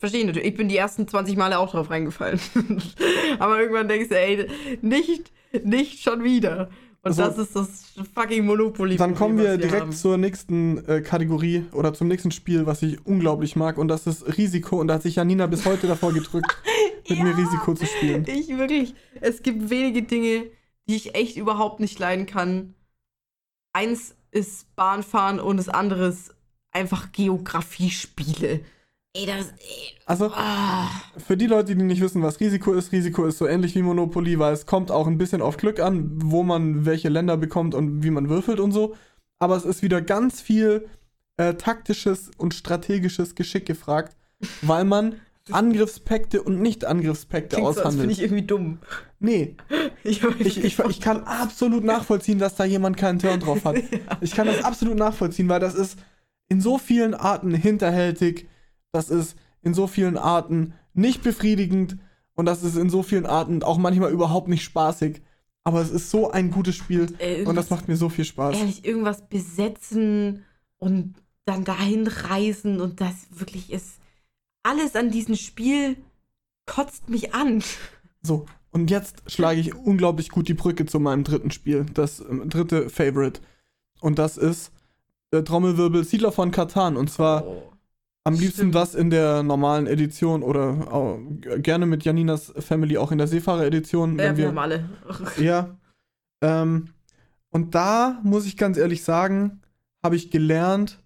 [0.00, 0.48] verstehe ich natürlich.
[0.48, 2.40] Ich bin die ersten 20 Male auch drauf reingefallen.
[3.38, 4.48] aber irgendwann denkst du, ey,
[4.82, 5.30] nicht,
[5.62, 6.68] nicht schon wieder.
[7.02, 8.96] Und Also, das ist das fucking Monopoly.
[8.96, 9.92] Dann kommen wir direkt haben.
[9.92, 13.78] zur nächsten äh, Kategorie oder zum nächsten Spiel, was ich unglaublich mag.
[13.78, 14.80] Und das ist Risiko.
[14.80, 16.54] Und da hat sich Janina bis heute davor gedrückt,
[17.08, 17.36] mit mir Ja.
[17.36, 18.24] Risiko zu spielen.
[18.26, 20.44] Ich wirklich, es gibt wenige Dinge,
[20.88, 22.74] die ich echt überhaupt nicht leiden kann.
[23.72, 26.34] Eins ist Bahnfahren und das andere ist
[26.72, 28.60] einfach Geografiespiele.
[29.14, 29.48] Ey, das.
[29.58, 30.88] Ey, Also, ah.
[31.18, 34.38] Für die Leute, die nicht wissen, was Risiko ist, Risiko ist so ähnlich wie Monopoly,
[34.38, 38.02] weil es kommt auch ein bisschen auf Glück an, wo man welche Länder bekommt und
[38.04, 38.96] wie man würfelt und so.
[39.40, 40.88] Aber es ist wieder ganz viel
[41.38, 44.16] äh, taktisches und strategisches Geschick gefragt,
[44.62, 45.16] weil man
[45.50, 48.00] Angriffspekte und Nicht-Angriffspekte Klingt so, aushandelt.
[48.02, 48.78] finde ich irgendwie dumm.
[49.18, 49.56] nee,
[50.04, 53.76] Ich, ich, ich, ich kann absolut nachvollziehen, dass da jemand keinen Turn drauf hat.
[54.20, 55.98] Ich kann das absolut nachvollziehen, weil das ist
[56.48, 58.48] in so vielen Arten hinterhältig,
[58.92, 61.96] das ist in so vielen Arten nicht befriedigend
[62.34, 65.22] und das ist in so vielen Arten auch manchmal überhaupt nicht spaßig.
[65.62, 68.56] Aber es ist so ein gutes Spiel Ey, und das macht mir so viel Spaß.
[68.56, 70.44] ehrlich irgendwas besetzen
[70.78, 73.98] und dann dahin reisen und das wirklich ist.
[74.62, 75.96] Alles an diesem Spiel
[76.66, 77.62] kotzt mich an.
[78.22, 82.48] So, und jetzt schlage ich unglaublich gut die Brücke zu meinem dritten Spiel, das ähm,
[82.48, 83.40] dritte Favorite.
[84.00, 84.72] Und das ist
[85.30, 86.96] äh, Trommelwirbel Siedler von Katan.
[86.96, 87.62] Und zwar Oh.
[88.24, 88.74] Am liebsten Stimmt.
[88.74, 91.18] das in der normalen Edition oder auch
[91.58, 94.18] gerne mit Janinas Family auch in der Seefahrer-Edition.
[94.18, 94.90] Ja, wenn wir wir, haben alle.
[95.38, 95.76] ja.
[96.42, 96.88] Ähm,
[97.48, 99.62] und da muss ich ganz ehrlich sagen,
[100.02, 101.00] habe ich gelernt,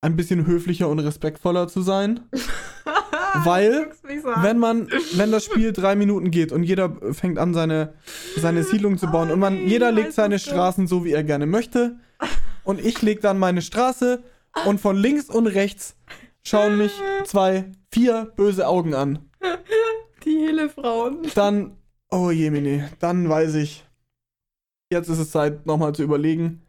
[0.00, 2.20] ein bisschen höflicher und respektvoller zu sein.
[3.44, 3.92] Weil,
[4.42, 7.94] wenn man, wenn das Spiel drei Minuten geht und jeder fängt an, seine,
[8.36, 10.38] seine Siedlung zu bauen und man, jeder legt seine.
[10.38, 11.98] Straßen so, wie er gerne möchte
[12.64, 14.22] und ich leg dann meine Straße
[14.66, 15.96] und von links und rechts
[16.42, 16.92] schauen mich
[17.24, 19.30] zwei, vier böse Augen an.
[20.24, 21.18] Die Hele-Frauen.
[21.34, 21.76] Dann,
[22.10, 23.84] oh Jemine, dann weiß ich,
[24.90, 26.62] jetzt ist es Zeit, nochmal zu überlegen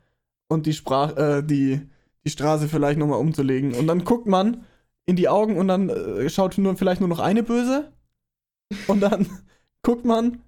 [0.47, 1.81] und die, Sprach, äh, die,
[2.25, 3.73] die Straße vielleicht nochmal umzulegen.
[3.73, 4.65] Und dann guckt man
[5.05, 7.91] in die Augen und dann äh, schaut nur, vielleicht nur noch eine böse.
[8.87, 9.27] Und dann
[9.83, 10.41] guckt man,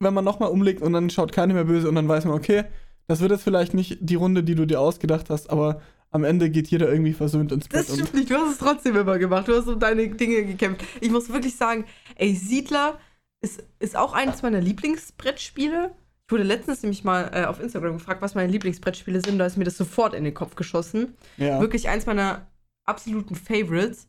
[0.00, 2.64] wenn man nochmal umlegt und dann schaut keine mehr böse und dann weiß man, okay,
[3.08, 6.50] das wird jetzt vielleicht nicht die Runde, die du dir ausgedacht hast, aber am Ende
[6.50, 7.88] geht jeder irgendwie versöhnt ins Bett.
[7.88, 9.48] Das stimmt nicht, du hast es trotzdem immer gemacht.
[9.48, 10.84] Du hast um deine Dinge gekämpft.
[11.00, 11.84] Ich muss wirklich sagen,
[12.16, 12.98] ey, Siedler
[13.40, 15.94] ist, ist auch eines meiner Lieblingsbrettspiele.
[16.26, 19.38] Ich wurde letztens nämlich mal äh, auf Instagram gefragt, was meine Lieblingsbrettspiele sind.
[19.38, 21.14] Da ist mir das sofort in den Kopf geschossen.
[21.36, 21.60] ja.
[21.60, 22.46] Wirklich eins meiner
[22.84, 24.08] absoluten Favorites.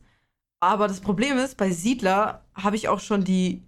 [0.60, 3.62] Aber das Problem ist, bei Siedler habe ich auch schon die,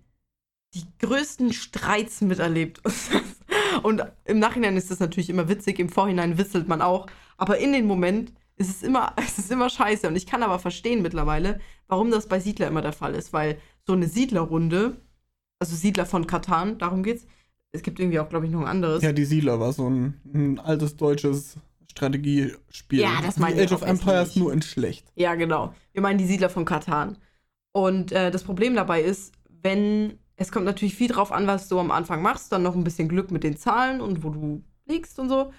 [0.75, 2.81] die größten Streits miterlebt.
[3.83, 7.07] Und im Nachhinein ist das natürlich immer witzig, im Vorhinein witzelt man auch.
[7.37, 10.09] Aber in dem Moment ist es immer, es ist immer scheiße.
[10.09, 13.33] Und ich kann aber verstehen mittlerweile, warum das bei Siedler immer der Fall ist.
[13.33, 14.97] Weil so eine Siedlerrunde,
[15.59, 17.27] also Siedler von Katan, darum geht's.
[17.75, 19.03] Es gibt irgendwie auch, glaube ich, noch ein anderes.
[19.03, 21.57] Ja, die Siedler war so ein, ein altes deutsches
[21.91, 23.01] Strategiespiel.
[23.01, 25.11] Ja, das meine ich Age of Empires nur in schlecht.
[25.15, 25.75] Ja, genau.
[25.93, 27.17] Wir meinen die Siedler von Katan.
[27.73, 31.79] Und äh, das Problem dabei ist, wenn es kommt natürlich viel drauf an, was du
[31.79, 35.19] am Anfang machst, dann noch ein bisschen Glück mit den Zahlen und wo du liegst
[35.19, 35.53] und so.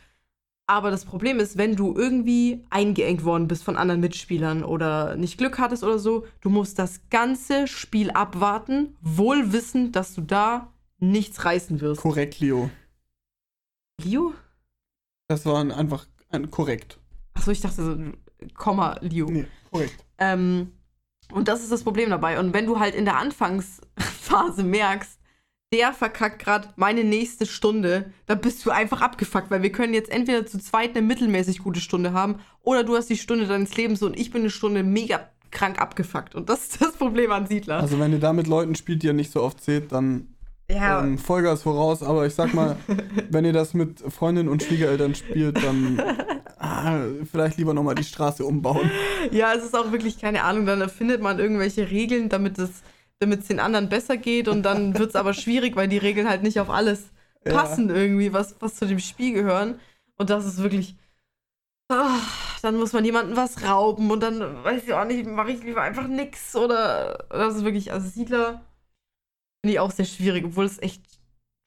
[0.66, 5.38] Aber das Problem ist, wenn du irgendwie eingeengt worden bist von anderen Mitspielern oder nicht
[5.38, 10.74] Glück hattest oder so, du musst das ganze Spiel abwarten, wohl wissend, dass du da
[11.00, 12.02] nichts reißen wirst.
[12.02, 12.70] Korrekt, Leo.
[14.02, 14.34] Leo?
[15.28, 16.98] Das war ein, einfach ein korrekt.
[17.34, 17.98] Achso, ich dachte so,
[18.54, 19.30] Komma, Leo.
[19.30, 20.06] Nee, korrekt.
[20.18, 20.72] Ähm,
[21.32, 22.40] und das ist das Problem dabei.
[22.40, 23.18] Und wenn du halt in der
[24.24, 25.20] Anfangsphase merkst,
[25.72, 30.12] der verkackt gerade meine nächste Stunde, dann bist du einfach abgefuckt, weil wir können jetzt
[30.12, 34.04] entweder zu zweit eine mittelmäßig gute Stunde haben oder du hast die Stunde deines Lebens
[34.04, 36.36] und ich bin eine Stunde mega krank abgefuckt.
[36.36, 37.80] Und das ist das Problem an Siedler.
[37.80, 40.28] Also wenn ihr da mit Leuten spielt, die ihr nicht so oft seht, dann
[40.70, 42.04] ja, ähm, Vollgas voraus.
[42.04, 42.78] Aber ich sag mal,
[43.30, 46.02] wenn ihr das mit Freundinnen und Schwiegereltern spielt, dann
[46.58, 47.00] ah,
[47.32, 48.90] vielleicht lieber nochmal die Straße umbauen.
[49.32, 50.66] ja, es ist auch wirklich keine Ahnung.
[50.66, 52.84] Dann erfindet man irgendwelche Regeln, damit es
[53.20, 56.28] damit es den anderen besser geht und dann wird es aber schwierig, weil die Regeln
[56.30, 57.12] halt nicht auf alles
[57.46, 57.54] Ja.
[57.54, 59.80] passen irgendwie, was, was zu dem Spiel gehören.
[60.18, 60.96] Und das ist wirklich.
[61.90, 62.20] Ah,
[62.62, 65.82] dann muss man jemandem was rauben und dann weiß ich auch nicht, mache ich lieber
[65.82, 66.56] einfach nix.
[66.56, 68.62] Oder das ist wirklich, also Siedler
[69.62, 71.04] finde ich auch sehr schwierig, obwohl es echt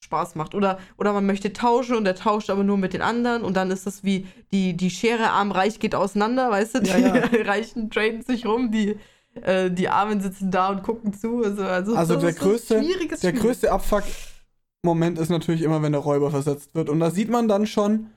[0.05, 0.55] Spaß macht.
[0.55, 3.71] Oder, oder man möchte tauschen und der tauscht aber nur mit den anderen und dann
[3.71, 6.81] ist das wie die, die Schere arm-reich geht auseinander, weißt du?
[6.83, 7.29] Die Ja, ja.
[7.45, 8.99] Reichen traden sich rum, die,
[9.42, 11.42] äh, die Armen sitzen da und gucken zu.
[11.44, 15.92] Also, also, Also das der ist ein größte- Der größte Abfuck-Moment ist natürlich immer, wenn
[15.92, 16.88] der Räuber versetzt wird.
[16.88, 18.09] Und da sieht man dann schon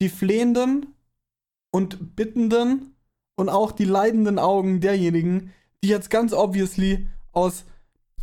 [0.00, 0.94] die flehenden
[1.70, 2.94] und bittenden
[3.36, 7.64] und auch die leidenden Augen derjenigen, die jetzt ganz obviously aus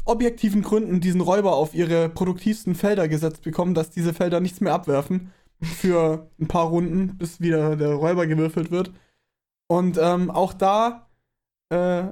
[0.05, 4.73] objektiven Gründen diesen Räuber auf ihre produktivsten Felder gesetzt bekommen, dass diese Felder nichts mehr
[4.73, 8.91] abwerfen für ein paar Runden, bis wieder der Räuber gewürfelt wird.
[9.67, 11.07] Und ähm, auch da
[11.69, 12.05] äh,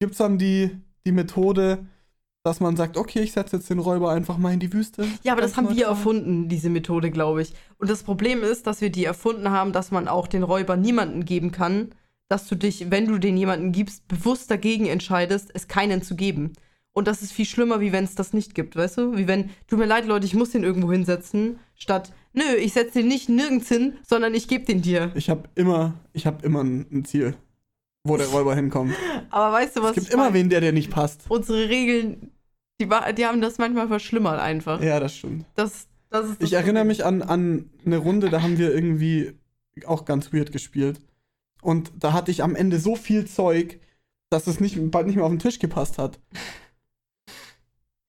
[0.00, 0.70] gibt es dann die,
[1.06, 1.86] die Methode,
[2.42, 5.06] dass man sagt, okay, ich setze jetzt den Räuber einfach mal in die Wüste.
[5.22, 7.52] Ja, aber das haben wir erfunden, diese Methode, glaube ich.
[7.78, 11.26] Und das Problem ist, dass wir die erfunden haben, dass man auch den Räuber niemanden
[11.26, 11.90] geben kann,
[12.28, 16.54] dass du dich, wenn du den jemanden gibst, bewusst dagegen entscheidest, es keinen zu geben.
[16.92, 19.16] Und das ist viel schlimmer, wie wenn es das nicht gibt, weißt du?
[19.16, 23.00] Wie wenn, tut mir leid, Leute, ich muss den irgendwo hinsetzen, statt, nö, ich setze
[23.00, 25.12] den nicht nirgends hin, sondern ich gebe den dir.
[25.14, 27.34] Ich habe immer, ich habe immer ein Ziel,
[28.04, 28.94] wo der Räuber hinkommt.
[29.30, 29.96] Aber weißt du was?
[29.96, 30.34] es gibt immer mein?
[30.34, 31.24] wen, der dir nicht passt.
[31.28, 32.32] Unsere Regeln,
[32.80, 34.82] die, die haben das manchmal verschlimmert einfach.
[34.82, 35.44] Ja, das stimmt.
[35.54, 39.38] Das, das ist das Ich erinnere mich an, an eine Runde, da haben wir irgendwie
[39.86, 41.00] auch ganz weird gespielt.
[41.62, 43.80] Und da hatte ich am Ende so viel Zeug,
[44.30, 46.18] dass es nicht, bald nicht mehr auf den Tisch gepasst hat.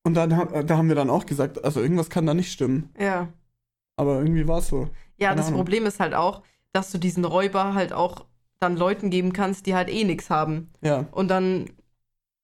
[0.03, 2.89] Und dann, da haben wir dann auch gesagt, also irgendwas kann da nicht stimmen.
[2.99, 3.29] Ja.
[3.97, 4.89] Aber irgendwie war es so.
[5.17, 5.59] Ja, Keine das Ahnung.
[5.59, 8.25] Problem ist halt auch, dass du diesen Räuber halt auch
[8.61, 10.69] dann Leuten geben kannst, die halt eh nichts haben.
[10.81, 11.07] Ja.
[11.11, 11.69] Und dann,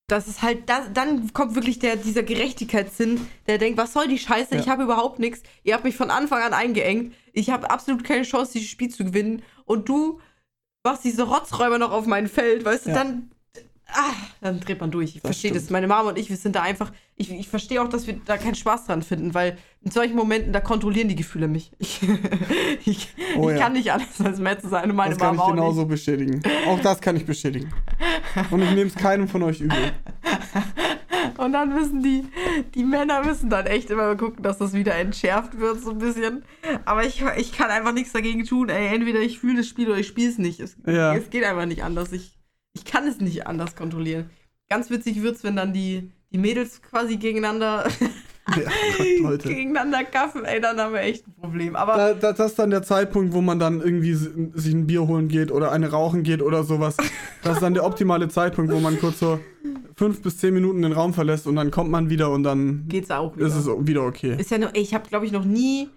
[0.08, 4.18] das ist halt, das, dann kommt wirklich der, dieser Gerechtigkeitssinn, der denkt, was soll die
[4.18, 4.62] Scheiße, Ja.
[4.62, 8.24] ich habe überhaupt nichts, ihr habt mich von Anfang an eingeengt, ich habe absolut keine
[8.24, 10.20] Chance, dieses Spiel zu gewinnen und du
[10.84, 12.96] machst diese Rotzräuber noch auf mein Feld, weißt du, Ja.
[12.96, 13.32] dann,
[13.94, 15.16] ah, dann dreht man durch.
[15.16, 15.70] Ich verstehe das.
[15.70, 16.92] Meine Mama und ich, wir sind da einfach.
[17.16, 20.54] Ich, ich verstehe auch, dass wir da keinen Spaß dran finden, weil in solchen Momenten,
[20.54, 21.72] da kontrollieren die Gefühle mich.
[21.80, 22.00] Ich,
[22.86, 23.64] ich, Oh ich ja.
[23.64, 25.90] kann nicht anders als Matt sein und meine das kann Mama ich auch genauso nicht.
[25.90, 26.42] bestätigen.
[26.68, 27.72] Auch das kann ich bestätigen.
[28.52, 29.78] Und ich nehme es keinem von euch übel.
[31.38, 32.24] Und dann müssen die,
[32.74, 36.44] die Männer müssen dann echt immer gucken, dass das wieder entschärft wird, so ein bisschen.
[36.86, 38.70] Aber ich, ich kann einfach nichts dagegen tun.
[38.70, 40.60] Ey, entweder ich fühle das Spiel oder ich spiele es nicht.
[40.60, 41.16] Es, Ja.
[41.16, 42.12] es geht einfach nicht anders.
[42.12, 42.37] Ich,
[42.78, 44.30] ich kann es nicht anders kontrollieren.
[44.70, 47.88] Ganz witzig wird's, wenn dann die, die Mädels quasi gegeneinander,
[48.50, 48.56] Ja,
[48.98, 49.50] Gott, Leute.
[49.50, 50.46] gegeneinander kaffen.
[50.46, 51.76] Ey, dann haben wir echt ein Problem.
[51.76, 55.08] Aber Da, da, das ist dann der Zeitpunkt, wo man dann irgendwie sich ein Bier
[55.08, 56.96] holen geht oder eine rauchen geht oder sowas.
[57.44, 59.40] Das ist dann der optimale Zeitpunkt, wo man kurz so
[59.96, 63.10] fünf bis zehn Minuten den Raum verlässt und dann kommt man wieder und dann geht's
[63.12, 63.48] auch wieder.
[63.48, 64.36] ist es wieder okay.
[64.38, 65.90] Ist ja nur, ey, ich habe, glaube ich, noch nie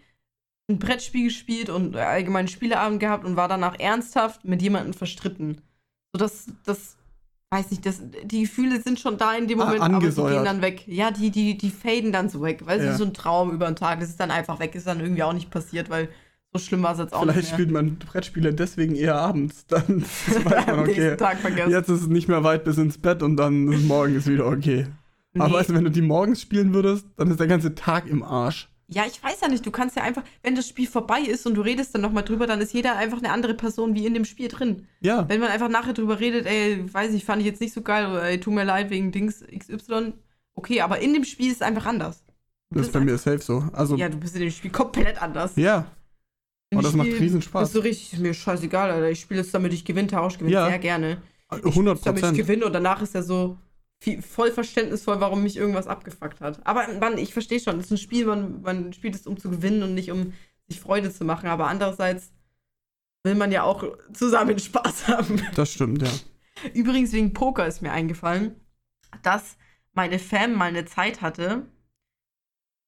[0.70, 5.60] ein Brettspiel gespielt und allgemein Spieleabend gehabt und war danach ernsthaft mit jemandem verstritten.
[6.12, 6.96] So das, das,
[7.50, 10.44] weiß nicht, das, die Gefühle sind schon da in dem Ah, Moment, aber die gehen
[10.44, 10.84] dann weg.
[10.86, 12.90] Ja, die, die, die faden dann so weg, weil es Ja.
[12.92, 14.00] ist so ein Traum über den Tag.
[14.00, 16.08] Das ist dann einfach weg, ist dann irgendwie auch nicht passiert, weil
[16.52, 17.54] so schlimm war es jetzt auch Vielleicht nicht mehr.
[17.58, 19.66] spielt man Brettspiele deswegen eher abends.
[19.68, 21.16] Dann weiß man, okay.
[21.16, 21.70] Tag vergessen.
[21.70, 24.46] Jetzt ist es nicht mehr weit bis ins Bett und dann ist morgen ist wieder
[24.46, 24.86] okay.
[25.36, 25.54] Aber Nee.
[25.54, 28.68] weißt du, wenn du die morgens spielen würdest, dann ist der ganze Tag im Arsch.
[28.92, 29.64] Ja, ich weiß ja nicht.
[29.64, 32.46] Du kannst ja einfach, wenn das Spiel vorbei ist und du redest dann nochmal drüber,
[32.48, 34.88] dann ist jeder einfach eine andere Person wie in dem Spiel drin.
[35.00, 35.28] Ja.
[35.28, 38.06] Wenn man einfach nachher drüber redet, ey, weiß ich, fand ich jetzt nicht so geil
[38.06, 40.14] oder ey, tut mir leid wegen Dings XY.
[40.54, 42.24] Okay, aber in dem Spiel ist es einfach anders.
[42.70, 43.64] Das ist bei mir safe so.
[43.72, 44.08] Also, Ja, ja.
[44.08, 45.52] du bist in dem Spiel komplett anders.
[45.56, 47.72] Und In dem das macht Spiel riesen Bist Spaß.
[47.72, 49.10] du richtig, ist mir scheißegal, Alter.
[49.10, 50.66] Ich spiele jetzt, damit ich gewinne, Tausch gewinne Ja.
[50.68, 51.22] sehr gerne.
[51.52, 52.38] Ich 100 spiel's, damit ich Prozent.
[52.38, 53.56] gewinne und danach ist er so
[54.00, 56.66] viel, voll verständnisvoll, warum mich irgendwas abgefuckt hat.
[56.66, 59.50] Aber Mann, ich verstehe schon, es ist ein Spiel, man, man spielt es, um zu
[59.50, 60.32] gewinnen und nicht um
[60.68, 61.48] sich Freude zu machen.
[61.48, 62.32] Aber andererseits
[63.22, 65.42] will man ja auch zusammen Spaß haben.
[65.54, 66.10] Das stimmt, ja.
[66.74, 68.54] Übrigens, wegen Poker ist mir eingefallen,
[69.22, 69.56] dass
[69.92, 71.66] meine Fam mal eine Zeit hatte.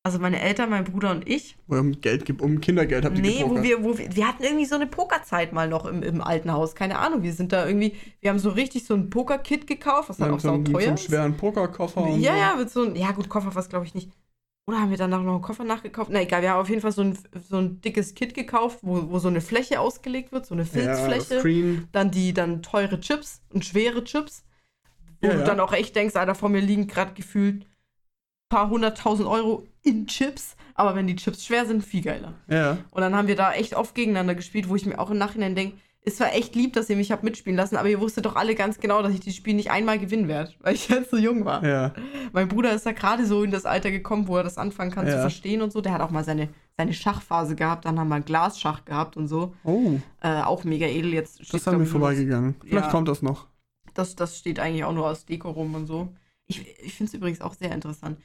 [0.04, 1.56] Also meine Eltern, mein Bruder und ich.
[1.68, 4.26] Wo ihr um Geld gibt, um Kindergeld habt ihr Nee, wo wir, wo wir, wir
[4.26, 6.74] hatten irgendwie so eine Pokerzeit mal noch im, im alten Haus.
[6.74, 10.16] Keine Ahnung, wir sind da irgendwie, wir haben so richtig so ein Poker-Kit gekauft, was
[10.16, 11.04] dann auch so sau einen, so teuer einen ist.
[11.04, 12.38] schweren Pokerkoffer und Ja, so.
[12.38, 14.10] ja, mit so einem, ja gut, Koffer was glaube ich nicht.
[14.66, 16.10] Oder haben wir danach noch einen Koffer nachgekauft?
[16.12, 17.16] Na egal, wir haben auf jeden Fall so ein,
[17.48, 20.68] so ein dickes Kit gekauft, wo, wo so eine Fläche ausgelegt wird, so eine ja,
[20.68, 21.38] Filzfläche.
[21.40, 21.88] Screen.
[21.92, 24.44] dann die dann teure Chips und schwere Chips,
[25.20, 25.44] wo Ja, du ja.
[25.46, 27.71] dann auch echt denkst, Alter, vor mir liegen gerade gefühlt ein
[28.52, 32.34] paar hunderttausend Euro in Chips, aber wenn die Chips schwer sind, viel geiler.
[32.48, 32.78] Ja.
[32.90, 35.54] Und dann haben wir da echt oft gegeneinander gespielt, wo ich mir auch im Nachhinein
[35.54, 38.34] denke, es war echt lieb, dass ihr mich habt mitspielen lassen, aber ihr wusstet doch
[38.34, 41.16] alle ganz genau, dass ich dieses Spiel nicht einmal gewinnen werde, weil ich jetzt so
[41.16, 41.64] jung war.
[41.64, 41.92] Ja.
[42.32, 45.06] Mein Bruder ist da gerade so in das Alter gekommen, wo er das anfangen kann
[45.06, 45.20] zu Ja.
[45.20, 45.80] verstehen und so.
[45.80, 49.54] Der hat auch mal seine, seine Schachphase gehabt, dann haben wir Glasschach gehabt und so.
[49.64, 51.14] Oh, Äh, auch mega edel.
[51.14, 52.56] Jetzt das nur noch- vorbeigegangen.
[52.60, 52.90] Vielleicht Ja.
[52.90, 53.46] kommt das noch.
[53.94, 56.08] Das, das steht eigentlich auch nur aus Deko rum und so.
[56.48, 58.18] Ich, ich finde es übrigens auch sehr interessant.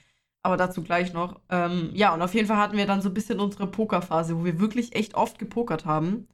[0.48, 1.42] Aber dazu gleich noch.
[1.50, 4.46] Ähm, ja, und auf jeden Fall hatten wir dann so ein bisschen unsere Pokerphase, wo
[4.46, 6.30] wir wirklich echt oft gepokert haben.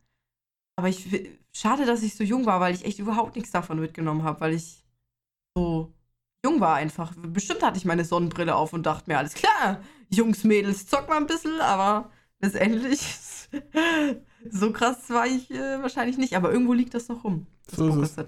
[0.76, 4.22] Aber ich schade, dass ich so jung war, weil ich echt überhaupt nichts davon mitgenommen
[4.22, 4.86] habe, weil ich
[5.58, 5.92] so
[6.46, 7.16] jung war einfach.
[7.18, 9.80] Bestimmt hatte ich meine Sonnenbrille auf und dachte mir, alles klar,
[10.12, 13.00] Jungs, Mädels, zock mal ein bisschen, aber letztendlich
[14.52, 16.36] so krass war ich äh, wahrscheinlich nicht.
[16.38, 17.48] Aber irgendwo liegt das noch rum.
[17.66, 18.26] Das So ist es.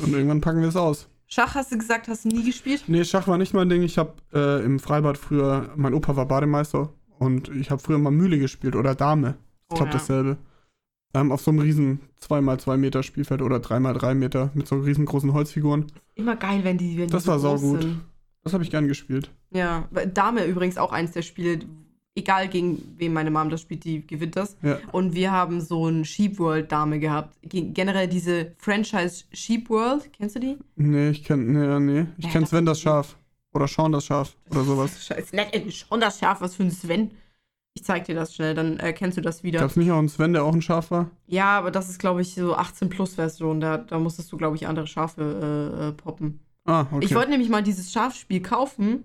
[0.00, 1.08] Und irgendwann packen wir es aus.
[1.34, 2.84] Schach hast du gesagt, hast du nie gespielt?
[2.86, 3.82] Nee, Schach war nicht mein Ding.
[3.82, 8.12] Ich habe äh, im Freibad früher, mein Opa war Bademeister und ich habe früher mal
[8.12, 9.30] Mühle gespielt oder Dame.
[9.68, 9.92] Ich Oh, glaube ja.
[9.94, 10.36] dasselbe.
[11.12, 15.86] Ähm, auf so einem riesen 2x2 Meter Spielfeld oder 3x3 Meter mit so riesengroßen Holzfiguren.
[16.14, 17.82] Immer geil, wenn die, wenn Das die so war saugut.
[17.82, 18.00] sind.
[18.44, 19.32] Das habe ich gern gespielt.
[19.50, 21.60] Ja, Dame übrigens auch eins der Spiele,
[22.14, 24.56] egal gegen wen meine Mom das spielt, die gewinnt das.
[24.62, 24.78] Ja.
[24.92, 27.36] Und wir haben so ein Sheep World Dame gehabt.
[27.42, 30.58] Ge generell diese Franchise Sheep World, kennst du die?
[30.76, 32.06] Nee, ich kenn, nee, nee.
[32.18, 33.16] Ich Ja, kenn Sven das Schaf.
[33.52, 34.36] Oder Sean das Schaf.
[34.50, 35.04] Oder sowas.
[35.06, 37.10] Scheiße, nett, ey, schon das Schaf, was für ein Sven.
[37.76, 39.58] Ich zeig dir das schnell, dann erkennst du das wieder.
[39.58, 41.10] Gab's nicht auch einen Sven, der auch ein Schaf war?
[41.26, 43.60] Ja, aber das ist, glaube ich, so 18-Plus-Version.
[43.60, 46.38] Da, da musstest du, glaube ich, andere Schafe äh, äh, poppen.
[46.66, 47.04] Ah, okay.
[47.04, 49.02] Ich wollte nämlich mal dieses Schafspiel kaufen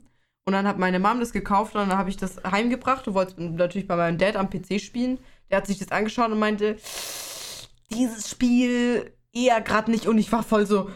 [0.49, 3.39] und dann hat meine Mom das gekauft und dann habe ich das heimgebracht und wollte
[3.41, 5.19] natürlich bei meinem Dad am PC spielen.
[5.51, 6.77] Der hat sich das angeschaut und meinte,
[7.91, 10.89] dieses Spiel eher gerade nicht und ich war voll so,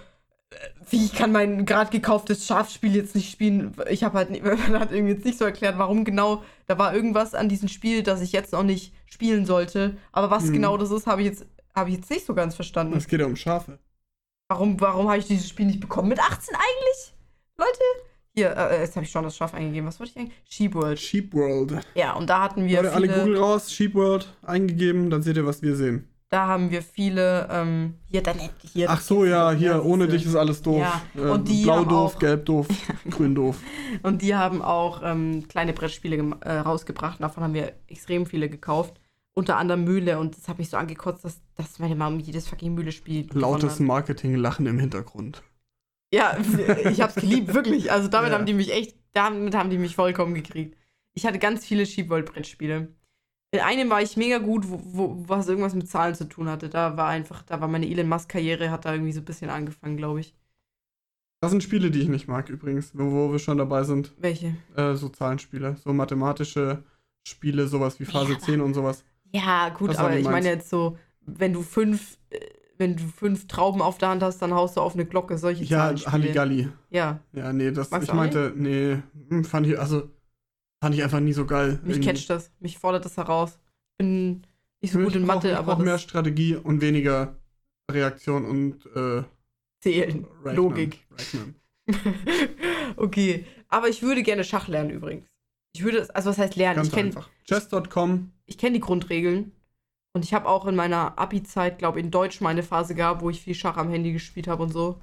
[0.49, 0.55] äh,
[0.89, 3.75] wie ich kann mein gerade gekauftes Schafspiel jetzt nicht spielen?
[3.89, 6.93] Ich habe halt, nicht- man hat irgendwie jetzt nicht so erklärt, warum genau, da war
[6.95, 9.97] irgendwas an diesem Spiel, das ich jetzt noch nicht spielen sollte.
[10.11, 10.53] Aber was Mhm.
[10.53, 12.95] genau das ist, habe ich jetzt habe ich jetzt nicht so ganz verstanden.
[12.95, 13.79] Es geht ja um Schafe.
[14.47, 16.09] Warum, warum habe ich dieses Spiel nicht bekommen?
[16.09, 17.13] Mit 18 eigentlich?
[17.57, 17.79] Leute?
[18.35, 19.87] Hier, äh, jetzt habe ich schon das Schaf eingegeben.
[19.87, 20.37] Was wollte ich eigentlich?
[20.49, 20.99] Sheep World.
[20.99, 21.85] Sheep World.
[21.93, 25.37] Ja, und da hatten wir Leute, alle viele, Google raus, Sheep World eingegeben, dann seht
[25.37, 26.07] ihr, was wir sehen.
[26.29, 28.39] Da haben wir viele, ähm, hier, dann
[28.73, 28.89] hier.
[28.89, 30.79] Ach so, ja, hier, ohne dich ist alles doof.
[30.81, 32.67] Ja, Äh, und die Blau haben doof, auch- gelb doof,
[33.11, 33.57] grün doof.
[34.01, 37.21] Und die haben auch ähm, kleine Brettspiele äh, rausgebracht.
[37.21, 38.99] Davon haben wir extrem viele gekauft.
[39.35, 40.17] Unter anderem Mühle.
[40.17, 43.27] Und das hat mich so angekotzt, dass, dass meine Mom jedes fucking Mühle-Spiel.
[43.27, 43.79] gewonnen Lautes.
[43.79, 45.43] Marketing-Lachen im Hintergrund.
[46.13, 46.37] Ja,
[46.89, 47.91] ich hab's geliebt, wirklich.
[47.91, 48.37] Also damit Ja.
[48.37, 50.77] haben die mich echt, damit haben die mich vollkommen gekriegt.
[51.15, 52.87] Ich hatte ganz viele Schiebwold-Brettspiele.
[53.51, 56.69] In einem war ich mega gut, wo, wo was irgendwas mit Zahlen zu tun hatte.
[56.69, 59.97] Da war einfach, da war meine Elon Musk-Karriere, hat da irgendwie so ein bisschen angefangen,
[59.97, 60.35] glaube ich.
[61.41, 64.13] Das sind Spiele, die ich nicht mag übrigens, wo, wo wir schon dabei sind.
[64.17, 64.55] Welche?
[64.75, 66.83] Äh, so Zahlenspiele, so mathematische
[67.27, 68.39] Spiele, sowas wie Phase Ja.
[68.39, 69.03] 10 und sowas.
[69.31, 72.39] Ja, gut, Das aber ich meine jetzt so, wenn du fünf, äh,
[72.77, 75.63] wenn du fünf Trauben auf der Hand hast, dann haust du auf eine Glocke, solche
[75.63, 75.93] Ja.
[75.95, 76.69] Halligalli.
[76.89, 78.97] Ja, Ja, nee, das, Magst ich meinte, nee,
[79.29, 80.09] hm, fand ich, also,
[80.81, 81.79] fand ich einfach nie so geil.
[81.83, 82.07] mich Irgendwie.
[82.09, 83.59] catcht das, mich fordert das heraus.
[83.97, 84.41] Bin
[84.81, 87.35] nicht so Ich gut in brauch- Mathe, ich aber brauch mehr Strategie und weniger
[87.91, 89.23] Reaktion und äh,
[89.81, 90.55] Zählen, Rechnen.
[90.55, 91.05] Logik.
[91.17, 91.55] Rechnen.
[92.95, 95.25] okay, aber ich würde gerne Schach lernen übrigens.
[95.75, 96.77] Ich würde, also was heißt lernen?
[96.77, 97.29] Ganz ich kenne einfach.
[97.47, 99.51] Chess.com, ich kenn die Grundregeln
[100.13, 103.29] und ich habe auch in meiner Abi-Zeit, glaube in Deutsch mal eine Phase gehabt, wo
[103.29, 105.01] ich viel Schach am Handy gespielt habe und so.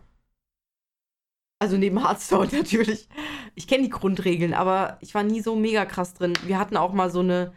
[1.59, 3.09] Also neben Hearthstone natürlich.
[3.55, 6.33] Ich kenne die Grundregeln, aber ich war nie so mega krass drin.
[6.47, 7.53] Wir hatten auch mal so eine,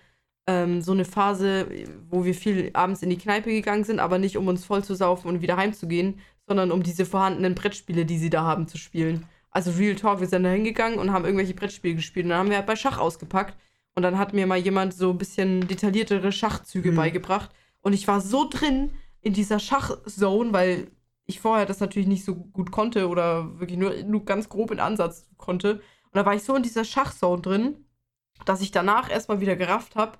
[0.48, 1.68] ähm, so eine Phase,
[2.10, 4.96] wo wir viel abends in die Kneipe gegangen sind, aber nicht um uns voll zu
[4.96, 9.26] saufen und wieder heimzugehen, sondern um diese vorhandenen Brettspiele, die sie da haben, zu spielen.
[9.52, 12.26] Also Real Talk, wir sind da hingegangen und haben irgendwelche Brettspiele gespielt.
[12.26, 13.56] Und dann haben wir halt bei Schach ausgepackt.
[13.96, 16.96] Und dann hat mir mal jemand so ein bisschen detailliertere Schachzüge Mhm.
[16.96, 17.52] beigebracht.
[17.82, 20.92] Und ich war so drin in dieser Schachzone, weil
[21.26, 24.80] ich vorher das natürlich nicht so gut konnte oder wirklich nur, nur ganz grob in
[24.80, 25.76] Ansatz konnte.
[25.76, 27.86] Und da war ich so in dieser Schachzone drin,
[28.46, 30.18] dass ich danach erstmal wieder gerafft habe,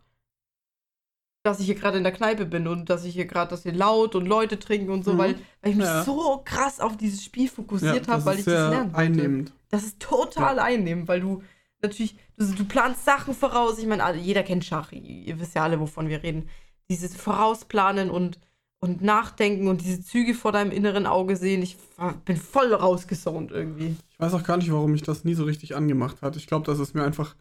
[1.44, 3.74] dass ich hier gerade in der Kneipe bin und dass ich hier gerade, dass hier
[3.74, 5.18] laut und Leute trinken und so, Mhm.
[5.18, 6.04] weil, weil ich mich Ja.
[6.04, 8.96] so krass auf dieses Spiel ja, fokussiert das habe, weil ich das lernen wollte.
[8.98, 9.54] einnehmend.
[9.70, 11.44] Das ist total einnehmend, weil du
[11.84, 13.78] natürlich, du, du planst Sachen voraus.
[13.78, 14.92] Ich meine, jeder kennt Schach.
[14.92, 16.50] Ihr, wisst ja alle, wovon wir reden.
[16.90, 18.40] Dieses Vorausplanen und,
[18.80, 21.62] und Nachdenken und diese Züge vor deinem inneren Auge sehen.
[21.62, 21.78] Ich
[22.26, 23.96] bin voll rausgesaunt irgendwie.
[24.12, 26.36] Ich weiß auch gar nicht, warum mich das nie so richtig angemacht hat.
[26.36, 27.36] Ich glaube, das ist mir einfach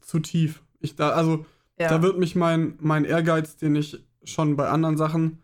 [0.00, 0.62] zu tief.
[0.80, 1.44] Ich da, also,
[1.78, 1.88] Ja.
[1.88, 5.38] da wird mich mein, mein Ehrgeiz, den ich schon bei anderen Sachen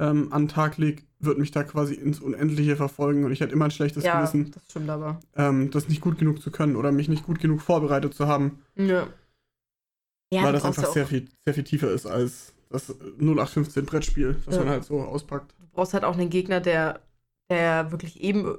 [0.00, 3.52] ähm, an den Tag lege, wird mich da quasi ins Unendliche verfolgen und ich hätte
[3.52, 5.20] immer ein schlechtes ja, Gewissen, das stimmt aber.
[5.36, 8.60] ähm, das nicht gut genug zu können oder mich nicht gut genug vorbereitet zu haben,
[8.76, 9.06] Ja.
[10.32, 14.54] Ja, weil das einfach sehr viel, sehr viel tiefer ist als das 0815 Brettspiel, das
[14.54, 14.60] Ja.
[14.60, 15.54] man halt so auspackt.
[15.58, 17.00] du brauchst halt auch einen Gegner, der,
[17.50, 18.56] der wirklich eben,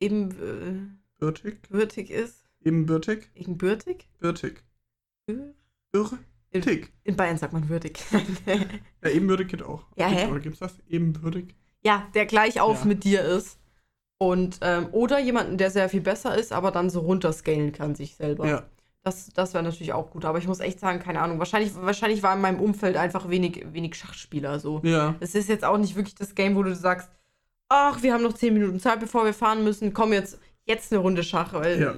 [0.00, 1.58] eben Bürtig?
[1.68, 2.44] äh, würdig ist.
[2.64, 3.30] Eben bürtig?
[3.34, 4.06] Ebenbürtig?
[4.20, 4.62] Bürtig.
[6.52, 6.92] In, Bürtig.
[7.04, 7.98] in Bayern sagt man würdig.
[9.02, 9.84] Ja, ebenbürtig geht auch.
[9.96, 10.26] Ja, Gibt- hä?
[10.30, 10.74] Oder gibt's das?
[10.88, 11.54] Ebenbürtig?
[11.82, 12.86] Ja, der gleich auf Ja.
[12.86, 13.58] mit dir ist.
[14.18, 18.14] Und, ähm, oder jemanden, der sehr viel besser ist, aber dann so runterscalen kann sich
[18.14, 18.46] selber.
[18.46, 18.62] Ja.
[19.02, 20.24] Das, das wäre natürlich auch gut.
[20.24, 21.40] Aber ich muss echt sagen, keine Ahnung.
[21.40, 24.60] Wahrscheinlich, wahrscheinlich war in meinem Umfeld einfach wenig, wenig Schachspieler.
[24.60, 24.80] So.
[24.84, 25.16] Ja.
[25.18, 27.10] Es ist jetzt auch nicht wirklich das Game, wo du sagst,
[27.68, 29.92] ach, wir haben noch 10 Minuten Zeit, bevor wir fahren müssen.
[29.92, 31.52] Komm jetzt, jetzt eine Runde Schach.
[31.54, 31.94] Weil Ja.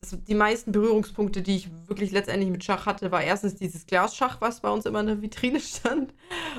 [0.00, 4.40] Das, die meisten Berührungspunkte, die ich wirklich letztendlich mit Schach hatte, war erstens dieses Glasschach,
[4.40, 6.14] was bei uns immer in der Vitrine stand.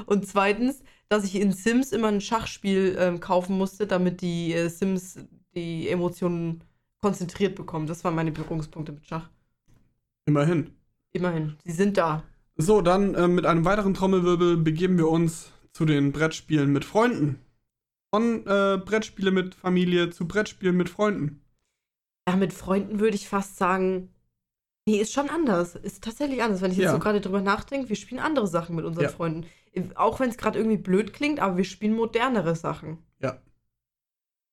[0.05, 4.69] Und zweitens, dass ich in Sims immer ein Schachspiel ähm, kaufen musste, damit die äh,
[4.69, 5.19] Sims
[5.55, 6.63] die Emotionen
[7.01, 7.87] konzentriert bekommen.
[7.87, 9.29] Das waren meine Berührungspunkte mit Schach.
[10.25, 10.71] Immerhin.
[11.13, 12.23] Immerhin, sie sind da.
[12.57, 17.39] So, dann äh, mit einem weiteren Trommelwirbel begeben wir uns zu den Brettspielen mit Freunden.
[18.13, 21.41] Von äh, Brettspiele mit Familie zu Brettspielen mit Freunden.
[22.27, 24.09] Ja, mit Freunden würde ich fast sagen,
[24.87, 25.75] nee, ist schon anders.
[25.75, 26.61] Ist tatsächlich anders.
[26.61, 26.91] Wenn ich jetzt Ja.
[26.93, 29.09] so gerade drüber nachdenke, wir spielen andere Sachen mit unseren Ja.
[29.09, 29.45] Freunden.
[29.95, 32.97] Auch wenn es gerade irgendwie blöd klingt, aber wir spielen modernere Sachen.
[33.19, 33.39] Ja.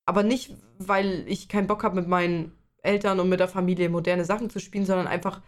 [0.07, 4.25] Aber nicht, weil ich keinen Bock habe, mit meinen Eltern und mit der Familie moderne
[4.27, 5.41] Sachen zu spielen, sondern einfach,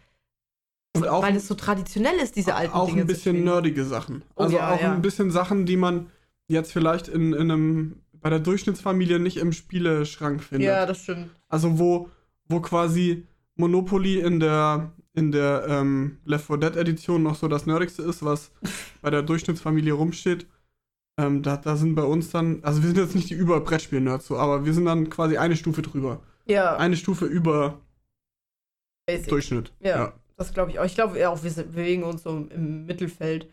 [0.97, 4.23] auch, weil es so traditionell ist, diese alten auch Dinge ein bisschen nerdige Sachen.
[4.35, 4.93] Oh Also ja, auch ja.
[4.95, 6.11] ein bisschen Sachen, die man
[6.49, 10.69] jetzt vielleicht in, in einem, bei der Durchschnittsfamilie nicht im Spieleschrank findet.
[10.69, 11.29] Ja, das stimmt.
[11.49, 12.09] Also wo,
[12.49, 17.67] wo quasi Monopoly in der, in der ähm, Left 4 Dead Edition noch so das
[17.67, 18.53] Nerdigste ist, was
[19.03, 20.47] bei der Durchschnittsfamilie rumsteht.
[21.19, 24.37] Ähm, da, da sind bei uns dann, also wir sind jetzt nicht die Über-Brettspiel-Nerds so,
[24.37, 26.21] aber wir sind dann quasi eine Stufe drüber.
[26.45, 27.81] Ja, Eine Stufe über
[29.07, 29.29] basic.
[29.29, 29.73] Durchschnitt.
[29.81, 30.13] Ja.
[30.37, 30.85] Das glaube ich auch.
[30.85, 33.51] Ich glaube ja auch, wir bewegen uns so im Mittelfeld,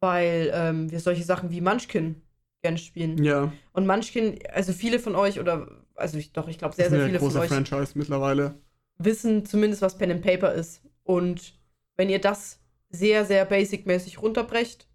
[0.00, 2.22] weil ähm, wir solche Sachen wie Munchkin
[2.62, 3.22] gerne spielen.
[3.22, 6.90] Ja, Und Munchkin, also viele von euch, oder, also ich, doch, ich glaube sehr, ist
[6.92, 8.54] sehr viele von großer euch Franchise mittlerweile.
[8.98, 10.82] wissen zumindest, was Pen and Paper ist.
[11.04, 11.58] Und
[11.96, 14.86] wenn ihr das sehr, sehr basic-mäßig runterbrecht,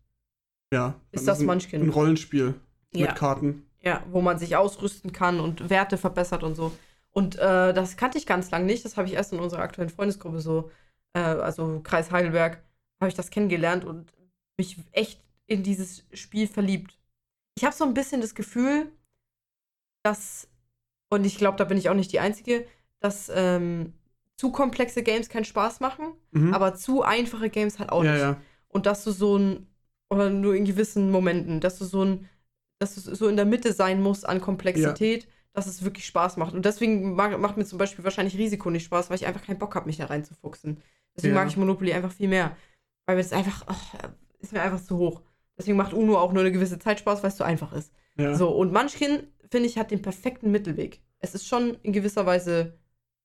[0.74, 0.96] Ja.
[1.12, 1.82] Ist das ein, Munchkin.
[1.82, 2.54] Ein Rollenspiel
[2.94, 3.08] Ja.
[3.08, 3.66] mit Karten.
[3.82, 6.72] Ja, wo man sich ausrüsten kann und Werte verbessert und so.
[7.12, 8.86] Und äh, das kannte ich ganz lang nicht.
[8.86, 10.72] Das habe ich erst in unserer aktuellen Freundesgruppe so,
[11.14, 12.64] äh, also Kreis Heidelberg,
[13.02, 14.14] habe ich das kennengelernt und
[14.58, 16.98] mich echt in dieses Spiel verliebt.
[17.58, 18.92] Ich habe so ein bisschen das Gefühl,
[20.04, 20.48] dass,
[21.12, 22.66] und ich glaube, da bin ich auch nicht die Einzige,
[23.00, 23.94] dass ähm,
[24.38, 26.54] zu komplexe Games keinen Spaß machen, Mhm.
[26.54, 28.22] aber zu einfache Games halt auch ja, nicht.
[28.22, 28.38] ja.
[28.70, 29.68] Und dass du so ein,
[30.10, 32.30] oder nur in gewissen Momenten, dass du so ein,
[32.80, 36.54] dass du so in der Mitte sein musst an Komplexität, dass es wirklich Spaß macht.
[36.54, 39.60] Und deswegen mag, macht mir zum Beispiel wahrscheinlich Risiko nicht Spaß, weil ich einfach keinen
[39.60, 40.82] Bock habe, mich da reinzufuchsen.
[41.16, 41.42] Deswegen Ja.
[41.42, 42.56] mag ich Monopoly einfach viel mehr.
[43.06, 43.82] Weil es einfach, ach,
[44.40, 45.22] ist mir einfach zu hoch.
[45.58, 47.92] Deswegen macht Uno auch nur eine gewisse Zeit Spaß, weil es zu einfach ist.
[48.16, 48.34] ja.
[48.36, 51.02] So, und Munchkin, finde ich, hat den perfekten Mittelweg.
[51.20, 52.80] Es ist schon in gewisser Weise,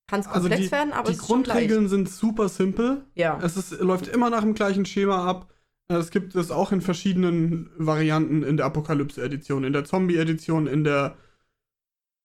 [0.07, 1.27] kann es Also komplex die, werden, aber die es ist.
[1.27, 3.05] Grundregeln sind super simpel.
[3.14, 3.39] Ja.
[3.43, 5.51] Es ist, läuft immer nach dem gleichen Schema ab.
[5.89, 11.16] Es gibt es auch in verschiedenen Varianten in der Apokalypse-Edition, in der Zombie-Edition, in der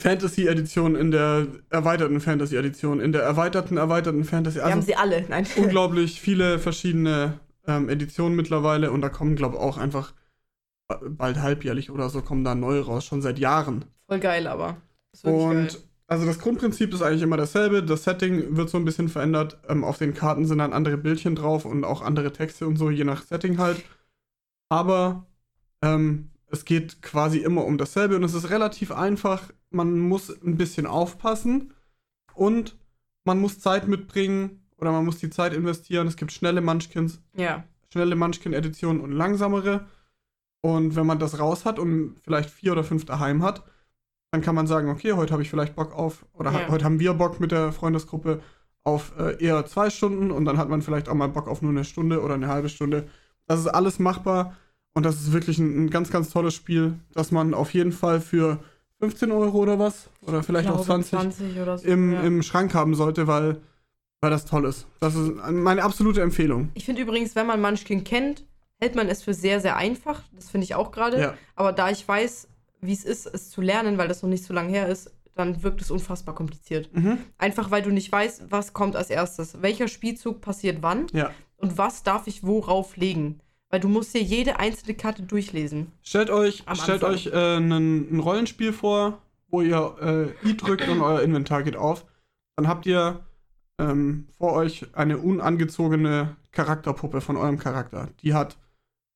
[0.01, 4.57] Fantasy-Edition, in der erweiterten Fantasy-Edition, in der erweiterten, erweiterten Fantasy.
[4.57, 5.25] Wir haben Also sie alle.
[5.29, 5.45] Nein.
[5.57, 10.13] unglaublich viele verschiedene ähm, Editionen mittlerweile und da kommen, glaube ich, auch einfach
[11.09, 13.85] bald halbjährlich oder so kommen da neue raus, schon seit Jahren.
[14.07, 14.77] Voll geil, aber.
[15.23, 15.77] Und geil.
[16.07, 17.83] also das Grundprinzip ist eigentlich immer dasselbe.
[17.83, 19.59] Das Setting wird so ein bisschen verändert.
[19.67, 22.89] Ähm, auf den Karten sind dann andere Bildchen drauf und auch andere Texte und so,
[22.89, 23.83] je nach Setting halt.
[24.69, 25.25] Aber
[25.81, 29.51] ähm, es geht quasi immer um dasselbe und es ist relativ einfach.
[29.69, 31.73] Man muss ein bisschen aufpassen
[32.33, 32.77] und
[33.23, 36.07] man muss Zeit mitbringen oder man muss die Zeit investieren.
[36.07, 37.63] Es gibt schnelle Munchkins, Ja.
[37.91, 39.87] schnelle Munchkin-Editionen und langsamere.
[40.61, 43.63] Und wenn man das raus hat und vielleicht vier oder fünf daheim hat,
[44.31, 46.67] dann kann man sagen, okay, heute habe ich vielleicht Bock auf, oder Ja.
[46.69, 48.41] heute haben wir Bock mit der Freundesgruppe
[48.83, 51.71] auf äh, eher zwei Stunden und dann hat man vielleicht auch mal Bock auf nur
[51.71, 53.07] eine Stunde oder eine halbe Stunde.
[53.47, 54.55] Das ist alles machbar
[54.93, 58.21] und das ist wirklich ein, ein ganz, ganz tolles Spiel, das man auf jeden Fall
[58.21, 58.59] für
[58.99, 61.87] 15 Euro oder was, oder vielleicht Ich auch glaube, 20, 20 oder so.
[61.87, 62.21] im, ja.
[62.21, 63.59] im Schrank haben sollte, weil,
[64.21, 64.87] weil das toll ist.
[64.99, 66.69] Das ist meine absolute Empfehlung.
[66.75, 68.45] Ich finde übrigens, wenn man Munchkin kennt,
[68.81, 70.23] hält man es für sehr, sehr einfach.
[70.33, 71.19] Das finde ich auch gerade.
[71.19, 71.33] Ja.
[71.55, 72.47] Aber da ich weiß,
[72.81, 75.63] wie es ist, es zu lernen, weil das noch nicht so lange her ist, dann
[75.63, 76.89] wirkt es unfassbar kompliziert.
[76.93, 77.19] Mhm.
[77.37, 79.61] Einfach weil du nicht weißt, was kommt als erstes.
[79.61, 81.31] Welcher Spielzug passiert wann Ja.
[81.57, 83.39] und was darf ich worauf legen.
[83.69, 85.93] Weil du musst dir jede einzelne Karte durchlesen.
[86.01, 90.99] Stellt euch, stellt euch äh, ein, ein Rollenspiel vor, wo ihr äh, I drückt und
[91.01, 92.05] euer Inventar geht auf.
[92.57, 93.21] Dann habt ihr
[93.79, 98.09] ähm, vor euch eine unangezogene Charakterpuppe von eurem Charakter.
[98.21, 98.57] Die hat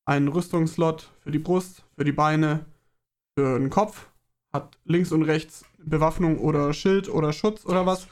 [0.06, 2.66] einen Rüstungslot für die Brust, für die Beine,
[3.38, 4.08] für den Kopf,
[4.53, 8.08] hat links und rechts Bewaffnung oder Schild oder Schutz oder was.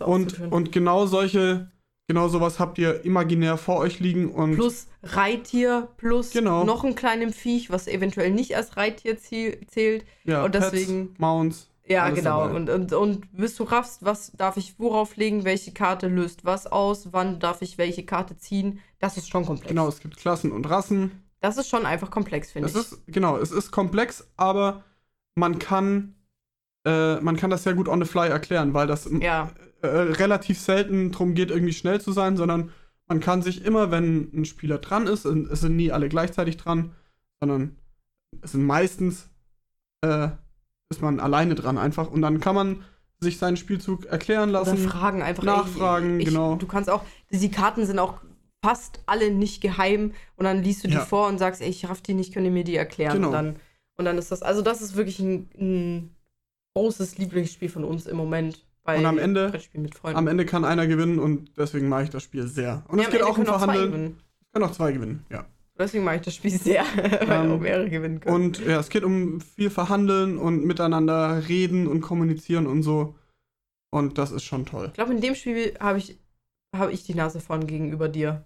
[0.00, 1.70] Und, und genau solche,
[2.08, 6.64] genau sowas habt ihr imaginär vor euch liegen und plus Reittier, plus Genau.
[6.64, 10.04] noch ein kleines Viech, was eventuell nicht als Reittier zählt.
[10.24, 11.70] ja, und deswegen- Pets, Mounts.
[11.86, 12.44] Ja, Alles genau.
[12.44, 12.56] dabei.
[12.56, 16.66] Und, und, und bis du raffst, was darf ich worauf legen, welche Karte löst was
[16.66, 19.68] aus, wann darf ich welche Karte ziehen, das ist schon komplex.
[19.68, 21.22] Genau, es gibt Klassen und Rassen.
[21.40, 22.74] Das ist schon einfach komplex, finde ich.
[22.74, 24.82] ist, genau, es ist komplex, aber
[25.34, 26.14] man kann,
[26.86, 29.50] äh, man kann das sehr gut on the fly erklären, weil das ja,
[29.82, 32.72] äh, relativ selten darum geht, irgendwie schnell zu sein, sondern
[33.06, 36.94] man kann sich immer, wenn ein Spieler dran ist, es sind nie alle gleichzeitig dran,
[37.40, 37.76] sondern
[38.40, 39.28] es sind meistens,
[40.00, 40.28] äh,
[40.96, 42.84] ist man alleine dran einfach und dann kann man
[43.20, 44.78] sich seinen Spielzug erklären oder lassen.
[44.78, 45.42] Fragen einfach.
[45.42, 46.56] Nachfragen, ich, genau.
[46.56, 48.20] Du kannst auch, die Karten sind auch
[48.62, 51.04] fast alle nicht geheim und dann liest du die Ja.
[51.04, 53.14] vor und sagst, ey, ich raff die nicht, könnt ihr mir die erklären?
[53.14, 53.28] Genau.
[53.28, 53.56] Und, dann,
[53.96, 56.16] und dann ist das, also das ist wirklich ein, ein
[56.74, 58.64] großes Lieblingsspiel von uns im Moment.
[58.82, 59.52] Bei Und am Ende-.
[60.02, 62.84] Am Ende kann einer gewinnen und deswegen mag ich das Spiel sehr.
[62.88, 64.16] Und Ja, es am geht Ende auch um Verhandeln.
[64.42, 65.46] Es können auch zwei gewinnen, ja.
[65.76, 68.34] Deswegen mag ich das Spiel sehr, weil Ähm, auch mehrere gewinnen können.
[68.34, 73.16] Und ja, es geht um viel Verhandeln und miteinander reden und kommunizieren und so.
[73.90, 74.86] Und das ist schon toll.
[74.88, 76.18] ich glaube, in dem Spiel habe ich,
[76.74, 78.44] habe ich die Nase vorn gegenüber dir.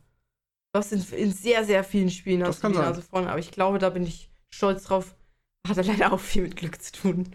[0.73, 2.85] Du hast in, in sehr, sehr vielen Spielen Das hast du die sein.
[2.85, 5.15] Nase vorn, aber ich glaube, da bin ich stolz drauf.
[5.67, 7.29] Hat leider auch viel mit Glück zu tun.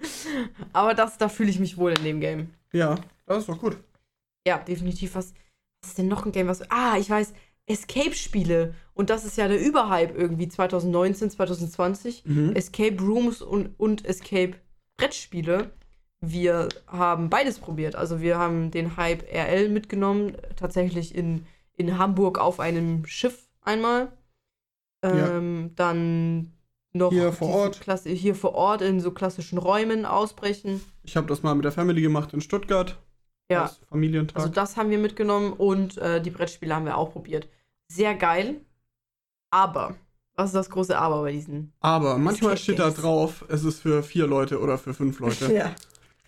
[0.74, 2.50] aber das, da fühle ich mich wohl in dem Game.
[2.72, 3.78] Ja, das ist doch gut.
[4.46, 5.14] Ja, definitiv.
[5.14, 5.32] Was,
[5.80, 6.70] was ist denn noch ein Game, was.
[6.70, 7.32] Ah, ich weiß,
[7.66, 8.74] Escape-Spiele.
[8.94, 12.24] Und das ist ja der Überhype irgendwie 2019, 2020.
[12.24, 12.52] Mhm.
[12.54, 14.54] Escape Rooms und, und Escape
[14.96, 15.70] Brettspiele.
[16.20, 17.96] Wir haben beides probiert.
[17.96, 21.46] Also wir haben den Hype RL mitgenommen, tatsächlich in,
[21.76, 24.12] in Hamburg auf einem Schiff einmal.
[25.04, 25.36] Ja.
[25.36, 26.52] Ähm, Dann
[26.92, 27.80] noch Hier vor Ort.
[27.80, 30.80] Klasse, hier vor Ort in so klassischen Räumen ausbrechen.
[31.02, 32.98] Ich habe das mal mit der Family gemacht in Stuttgart.
[33.50, 34.36] Ja, Familientag.
[34.36, 37.48] also das haben wir mitgenommen und äh, die Brettspiele haben wir auch probiert.
[37.88, 38.60] Sehr geil.
[39.50, 39.94] Aber,
[40.34, 41.72] Was ist das große Aber bei diesen?
[41.80, 45.52] Aber manchmal steht da drauf, es ist für vier Leute oder für fünf Leute.
[45.54, 45.74] Ja.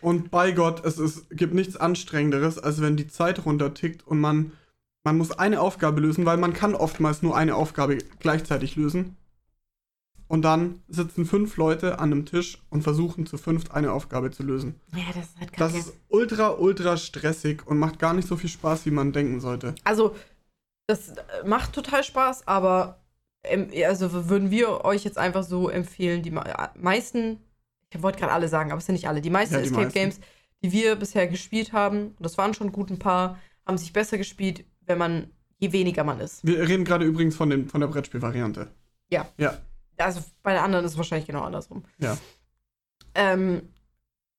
[0.01, 4.53] Und bei Gott, es ist, gibt nichts Anstrengenderes, als wenn die Zeit runtertickt und man,
[5.03, 9.17] man muss eine Aufgabe lösen, weil man kann oftmals nur eine Aufgabe gleichzeitig lösen.
[10.27, 14.43] Und dann sitzen fünf Leute an einem Tisch und versuchen zu fünft eine Aufgabe zu
[14.43, 14.81] lösen.
[14.95, 15.79] Ja, das ist halt Das kacke.
[15.79, 19.75] ist ultra, ultra stressig und macht gar nicht so viel Spaß, wie man denken sollte.
[19.85, 20.17] Also,
[20.87, 23.01] das äh, macht total Spaß, aber
[23.45, 27.39] ähm, also würden wir euch jetzt einfach so empfehlen, die äh, meisten,
[27.91, 29.85] ich wollte gerade alle sagen, aber es sind nicht alle, die meisten Ja, die Escape
[29.85, 29.99] meisten.
[29.99, 30.21] Games,
[30.63, 34.17] die wir bisher gespielt haben, und das waren schon gut ein paar, haben sich besser
[34.19, 36.45] gespielt, wenn man, je weniger man ist.
[36.47, 38.69] Wir reden gerade übrigens von, den, von der Brettspielvariante.
[39.11, 39.29] Ja.
[39.37, 39.59] Ja.
[39.99, 41.85] Also bei der anderen ist es wahrscheinlich genau andersrum.
[41.99, 42.17] Ja.
[43.15, 43.69] Ähm,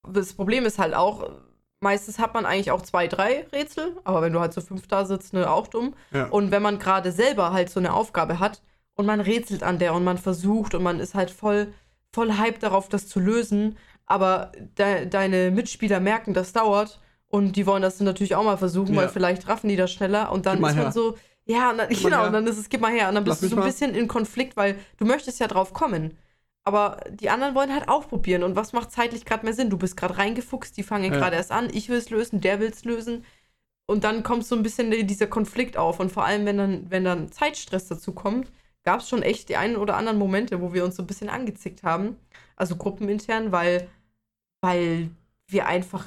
[0.08, 1.30] das Problem ist halt auch,
[1.80, 5.06] meistens hat man eigentlich auch zwei, drei Rätsel, aber wenn du halt so fünf da
[5.06, 5.96] sitzt, ne, auch dumm.
[6.12, 6.26] Ja.
[6.28, 8.62] Und wenn man gerade selber halt so eine Aufgabe hat
[8.96, 11.74] und man rätselt an der und man versucht und man ist halt voll,
[12.14, 17.66] voll hyped darauf, das zu lösen, aber de deine Mitspieler merken, das dauert und die
[17.66, 19.02] wollen das dann natürlich auch mal versuchen, Ja.
[19.02, 20.92] weil vielleicht raffen die das schneller und dann ist man her.
[20.92, 21.18] so,
[21.48, 23.10] ja, und dann, genau, und dann ist es, gib mal her.
[23.10, 25.74] Und dann Lass bist du so ein bisschen in Konflikt, weil du möchtest ja drauf
[25.74, 26.18] kommen.
[26.68, 28.42] Aber die anderen wollen halt auch probieren.
[28.44, 29.70] Und was macht zeitlich gerade mehr Sinn?
[29.70, 31.20] Du bist gerade reingefuchst, die fangen Ja.
[31.20, 33.24] gerade erst an, ich will es lösen, der will es lösen.
[33.88, 36.00] Und dann kommt so ein bisschen die- dieser Konflikt auf.
[36.00, 38.52] Und vor allem, wenn dann, wenn dann Zeitstress dazu kommt,
[38.84, 41.30] gab es schon echt die einen oder anderen Momente, wo wir uns so ein bisschen
[41.30, 42.16] angezickt haben.
[42.56, 43.88] Also gruppenintern, weil,
[44.62, 45.12] weil
[45.48, 46.06] wir einfach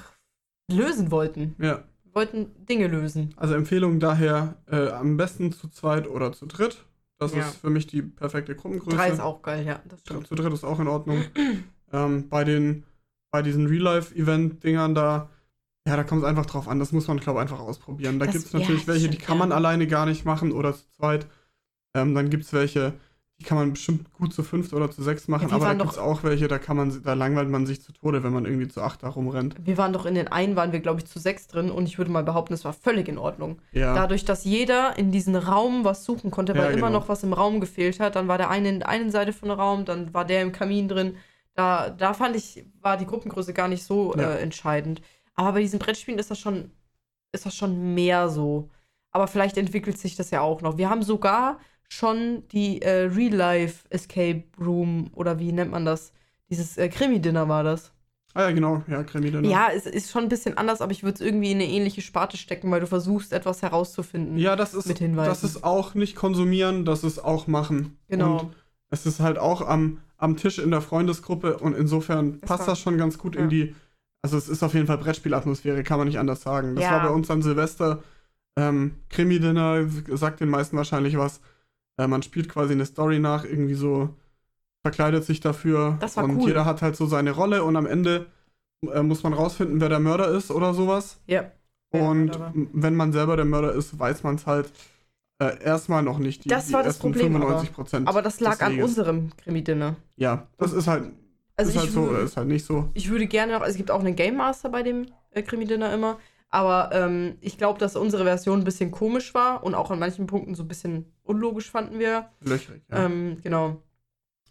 [0.68, 1.54] lösen wollten.
[1.60, 1.84] Ja.
[2.14, 3.34] Wollten Dinge lösen.
[3.36, 6.84] Also Empfehlung daher äh, am besten zu zweit oder zu dritt.
[7.18, 7.40] Das Ja.
[7.40, 8.96] ist für mich die perfekte Gruppengröße.
[8.96, 9.80] Drei ist auch geil, ja.
[9.88, 10.26] Das Zu stimmt.
[10.28, 11.24] zu dritt ist auch in Ordnung.
[11.92, 12.84] ähm, bei den
[13.30, 15.28] bei diesen Real-Life-Event-Dingern da,
[15.86, 16.78] ja, da kommt es einfach drauf an.
[16.78, 18.18] Das muss man, glaube ich, einfach ausprobieren.
[18.18, 21.26] Da gibt es natürlich welche, die kann man alleine gar nicht machen oder zu zweit.
[21.94, 22.94] Ähm, dann gibt es welche,
[23.40, 25.46] die kann man bestimmt gut zu fünft oder zu sechs machen.
[25.48, 27.92] die aber da gibt es auch welche, da kann man, da langweilt man sich zu
[27.92, 29.54] Tode, wenn man irgendwie zu acht da rumrennt.
[29.64, 31.98] Wir waren doch in den einen, waren wir, glaube ich, zu sechs drin und ich
[31.98, 33.60] würde mal behaupten, es war völlig in Ordnung.
[33.70, 33.94] Ja.
[33.94, 36.98] Dadurch, dass jeder in diesen Raum was suchen konnte, weil Ja, immer genau.
[36.98, 38.16] noch was im Raum gefehlt hat.
[38.16, 40.50] Dann war der eine in der einen Seite von dem Raum, dann war der im
[40.50, 41.14] Kamin drin.
[41.54, 44.32] Da, da fand ich, war die Gruppengröße gar nicht so Ja.
[44.34, 45.00] äh, entscheidend.
[45.34, 46.72] Aber bei diesen Brettspielen ist das schon,
[47.30, 48.68] ist das schon mehr so.
[49.12, 50.76] Aber vielleicht entwickelt sich das ja auch noch.
[50.76, 51.58] Wir haben sogar
[51.88, 56.12] schon die äh, Real-Life Escape Room oder wie nennt man das?
[56.50, 57.92] Dieses äh, Krimi-Dinner war das.
[58.34, 58.82] ah ja, genau.
[58.88, 59.44] Ja, Krimi dann.
[59.44, 62.00] Ja, es ist schon ein bisschen anders, aber ich würde es irgendwie in eine ähnliche
[62.02, 64.38] Sparte stecken, weil du versuchst, etwas herauszufinden.
[64.38, 65.28] Ja, das ist, Mit Hinweisen.
[65.30, 67.96] das ist auch nicht konsumieren, das ist auch machen.
[68.08, 68.40] Genau.
[68.40, 68.56] Und
[68.90, 72.66] es ist halt auch am, am Tisch in der Freundesgruppe und insofern Das passt war-
[72.68, 73.42] das schon ganz gut ja.
[73.42, 73.74] in die.
[74.22, 76.74] Also es ist auf jeden Fall Brettspielatmosphäre, kann man nicht anders sagen.
[76.74, 76.92] Das Ja.
[76.92, 78.02] war bei uns an Silvester.
[78.56, 79.86] Ähm, Krimi-Dinner
[80.16, 81.40] sagt den meisten wahrscheinlich was.
[81.98, 84.10] Äh, man spielt quasi eine Story nach, irgendwie so
[84.82, 85.98] verkleidet sich dafür.
[86.00, 86.48] Das war und cool.
[86.48, 88.26] jeder hat halt so seine Rolle und am Ende
[88.92, 91.18] äh, muss man rausfinden, wer der Mörder ist oder sowas.
[91.26, 91.50] Ja.
[91.92, 94.70] Ja, Und m- wenn man selber der Mörder ist, weiß man es halt
[95.40, 96.44] äh, erstmal noch nicht.
[96.44, 98.08] Die, Das die war das Problem, 95 Prozent.
[98.08, 99.96] Aber das lag an unserem Krimi-Dinner.
[100.16, 101.12] Ja, das ist halt,
[101.56, 102.88] Also ist ich, halt so, oder ist halt nicht so.
[102.94, 106.18] ich würde gerne noch, es gibt auch einen Game Master bei dem äh, Krimi-Dinner immer,
[106.50, 110.26] aber ähm, ich glaube, dass unsere Version ein bisschen komisch war und auch an manchen
[110.26, 112.28] Punkten so ein bisschen unlogisch fanden wir.
[112.40, 112.82] Löchrig.
[112.90, 113.04] Ja.
[113.04, 113.82] Ähm, genau.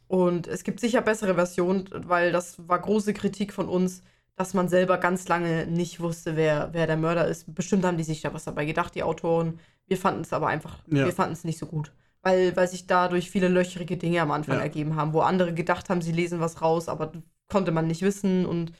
[0.08, 4.04] Und es gibt sicher bessere Versionen, weil das war große Kritik von uns,
[4.36, 7.54] dass man selber ganz lange nicht wusste, wer, wer der Mörder ist.
[7.56, 9.60] Bestimmt haben die sich da was dabei gedacht, die Autoren.
[9.88, 11.06] Wir fanden es aber einfach, Ja.
[11.06, 11.92] wir fanden es nicht so gut.
[12.22, 14.62] Weil, weil sich dadurch viele löcherige Dinge am Anfang Ja.
[14.62, 17.12] ergeben haben, wo andere gedacht haben, sie lesen was raus, aber
[17.50, 18.74] konnte man nicht wissen und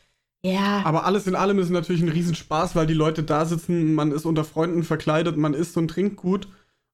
[0.44, 0.82] ja.
[0.86, 4.26] Aber alles in allem ist natürlich ein Riesenspaß, weil die Leute da sitzen, man ist
[4.26, 6.48] unter Freunden verkleidet, man isst und trinkt gut.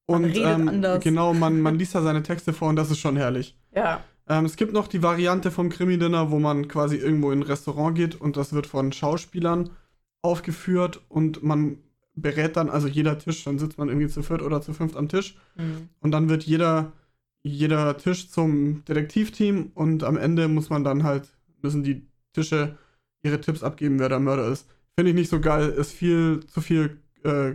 [0.07, 1.03] Man Und ähm, anders.
[1.03, 3.57] genau, man, man liest da seine Texte vor und das ist schon herrlich.
[3.75, 4.01] ja.
[4.25, 7.93] Ähm, es gibt noch die Variante vom Krimi-Dinner, wo man quasi irgendwo in ein Restaurant
[7.97, 9.71] geht und das wird von Schauspielern
[10.21, 11.79] aufgeführt und man
[12.15, 15.09] berät dann, also jeder Tisch, dann sitzt man irgendwie zu viert oder zu fünft am
[15.09, 15.89] Tisch Hm.
[15.99, 16.93] und dann wird jeder,
[17.41, 21.27] jeder Tisch zum Detektivteam und am Ende muss man dann halt,
[21.61, 22.77] müssen die Tische
[23.23, 24.67] ihre Tipps abgeben, wer der Mörder ist.
[24.95, 27.51] Finde ich nicht so geil, ist viel zu viel, äh,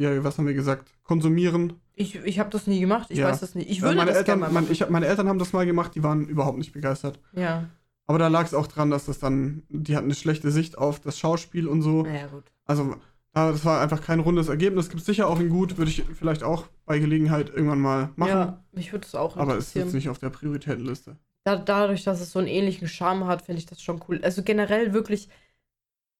[0.00, 1.74] ja, was haben wir gesagt, konsumieren.
[1.94, 3.28] Ich, ich habe das nie gemacht, ich Ja.
[3.28, 3.68] weiß das nicht.
[3.68, 5.66] Ich Äh, würde meine, das Eltern, gerne mal mein, ich, meine Eltern haben das mal
[5.66, 7.20] gemacht, die waren überhaupt nicht begeistert.
[7.32, 7.68] ja,
[8.06, 11.00] Aber da lag es auch dran, dass das dann, die hatten eine schlechte Sicht auf
[11.00, 12.02] das Schauspiel und so.
[12.02, 12.44] naja, gut.
[12.64, 12.96] Also,
[13.34, 14.88] aber das war einfach kein rundes Ergebnis.
[14.90, 18.28] Gibt sicher auch in gut, würde ich vielleicht auch bei Gelegenheit irgendwann mal machen.
[18.30, 19.86] Ja, mich würde es auch aber es ist interessieren.
[19.86, 21.16] jetzt nicht auf der Prioritätenliste.
[21.44, 24.20] Da, dadurch, dass es so einen ähnlichen Charme hat, finde ich das schon cool.
[24.22, 25.28] Also generell wirklich,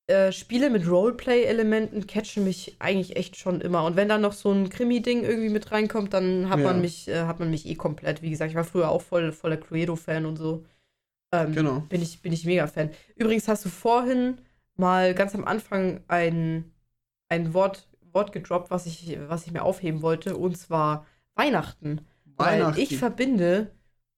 [0.09, 3.85] äh, Spiele mit Roleplay-Elementen catchen mich eigentlich echt schon immer.
[3.85, 6.64] Und wenn da noch so ein Krimi-Ding irgendwie mit reinkommt, dann hat Ja.
[6.66, 8.20] man mich, äh, hat man mich eh komplett.
[8.23, 10.64] Wie gesagt, ich war früher auch voll voller Cluedo-Fan und so.
[11.33, 11.81] Ähm, Genau.
[11.89, 12.91] Bin ich, bin ich mega Fan.
[13.16, 14.39] Übrigens hast du vorhin
[14.77, 16.73] mal ganz am Anfang ein,
[17.29, 22.01] ein Wort, Wort gedroppt, was ich, was ich mir aufheben wollte, und zwar Weihnachten.
[22.25, 22.81] Weil Weihnachten.
[22.81, 23.70] ich verbinde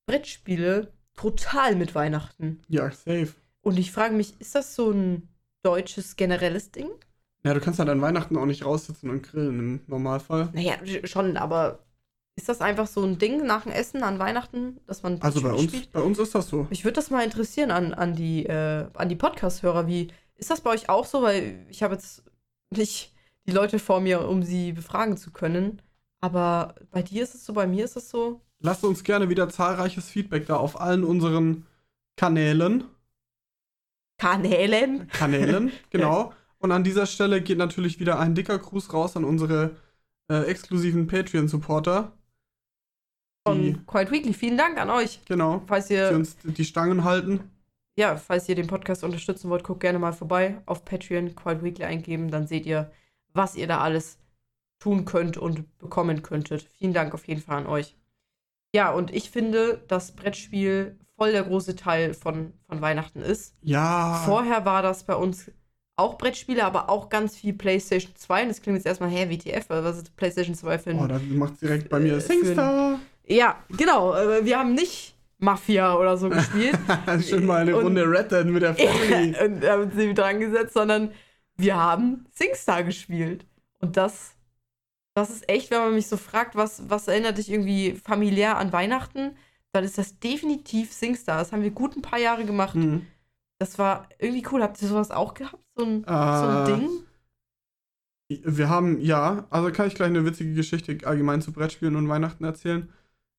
[0.07, 2.61] Brettspiele total mit Weihnachten.
[2.69, 3.35] ja, safe.
[3.63, 5.29] Und ich frage mich, ist das so ein
[5.63, 6.91] deutsches generelles Ding?
[7.45, 10.51] Ja, du kannst halt an Weihnachten auch nicht raussitzen und grillen im Normalfall.
[10.53, 10.75] Naja,
[11.05, 11.79] schon, aber
[12.37, 15.53] ist das einfach so ein Ding nach dem Essen an Weihnachten, dass man Also bei
[15.53, 15.93] uns, spielt?
[15.93, 16.67] bei uns ist das so.
[16.69, 19.87] Mich würde das mal interessieren an, an die, äh, an die Podcast-Hörer.
[19.87, 21.23] Wie ist das bei euch auch so?
[21.23, 22.25] Weil ich habe jetzt
[22.71, 23.15] nicht
[23.47, 25.81] die Leute vor mir, um sie befragen zu können.
[26.25, 28.41] Aber bei dir ist es so, bei mir ist es so.
[28.61, 31.67] Lasst uns gerne wieder zahlreiches Feedback da auf allen unseren
[32.17, 32.85] Kanälen.
[34.19, 35.07] Kanälen.
[35.09, 36.33] Kanälen, genau.
[36.59, 39.77] Und an dieser Stelle geht natürlich wieder ein dicker Gruß raus an unsere
[40.31, 42.13] äh, exklusiven Patreon-Supporter.
[43.47, 44.33] Von Quiet Weekly.
[44.33, 45.21] Vielen Dank an euch.
[45.27, 47.51] genau, Falls die ihr, uns die Stangen halten.
[47.99, 51.85] ja, falls ihr den Podcast unterstützen wollt, guckt gerne mal vorbei auf Patreon, Quiet Weekly
[51.85, 52.31] eingeben.
[52.31, 52.91] Dann seht ihr,
[53.35, 54.17] was ihr da alles
[54.85, 56.69] tun könnt und bekommen könntet.
[56.79, 57.97] Vielen Dank auf jeden Fall an euch.
[58.75, 63.55] Ja, und ich finde, dass Brettspiel voll der große Teil von, von Weihnachten ist.
[63.63, 64.23] Ja.
[64.27, 65.51] Vorher war das bei uns
[65.97, 68.43] auch Brettspiele, aber auch ganz viel PlayStation 2.
[68.43, 70.99] Und das klingt jetzt erstmal, hä, WTF, was ist PlayStation 2 für ein.
[70.99, 72.99] Oh, da macht direkt bei mir Äh, Singstar.
[73.27, 74.15] ja, genau.
[74.15, 76.77] äh, Wir haben nicht Mafia oder so gespielt.
[77.27, 79.35] Schön mal eine Und- Runde Red Dead mit der Family.
[79.43, 81.13] und haben sie dran gesetzt, sondern
[81.57, 83.47] wir haben SingStar gespielt.
[83.81, 84.34] Und das,
[85.15, 88.73] das ist echt, wenn man mich so fragt, was, was erinnert dich irgendwie familiär an
[88.73, 89.37] Weihnachten,
[89.73, 91.39] dann ist das definitiv SingStar.
[91.39, 92.75] Das haben wir gut ein paar Jahre gemacht.
[92.75, 93.07] Hm.
[93.59, 94.63] Das war irgendwie cool.
[94.63, 95.63] Habt ihr sowas auch gehabt?
[95.77, 96.91] So ein, so Äh, ein Ding?
[98.29, 102.45] Wir haben, ja, also kann ich gleich eine witzige Geschichte allgemein zu Brettspielen und Weihnachten
[102.45, 102.93] erzählen.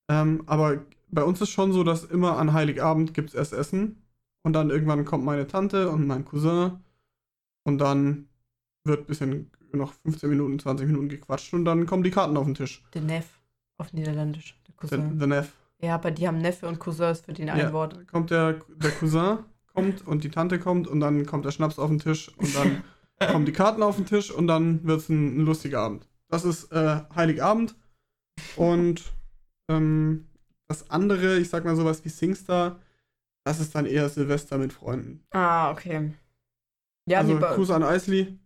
[0.10, 4.02] Ähm, aber bei uns ist schon so, dass immer an Heiligabend gibt es erst Essen.
[4.44, 6.84] Und dann irgendwann kommt meine Tante und mein Cousin.
[7.64, 8.30] Und dann
[8.84, 12.46] wird ein bisschen noch 15 Minuten, 20 Minuten gequatscht und dann kommen die Karten auf
[12.46, 12.84] den Tisch.
[12.94, 13.40] Der Neff
[13.78, 14.60] auf Niederländisch.
[14.68, 15.20] Der Cousin.
[15.20, 15.52] the Neff.
[15.82, 18.08] Ja, bei dir haben Neffe und Cousins für den ein Ja, Wort.
[18.08, 19.40] kommt der, der Cousin
[19.74, 22.84] kommt und die Tante kommt und dann kommt der Schnaps auf den Tisch und dann
[23.32, 26.08] kommen die Karten auf den Tisch und dann wird es ein, ein lustiger Abend.
[26.30, 27.76] Das ist äh, Heiligabend
[28.56, 29.04] und
[29.70, 30.28] ähm,
[30.68, 32.80] das andere, ich sag mal sowas wie Singstar,
[33.44, 35.24] das ist dann eher Silvester mit Freunden.
[35.32, 36.14] Ah, okay.
[37.08, 38.40] Ja, also Gruß an Isley.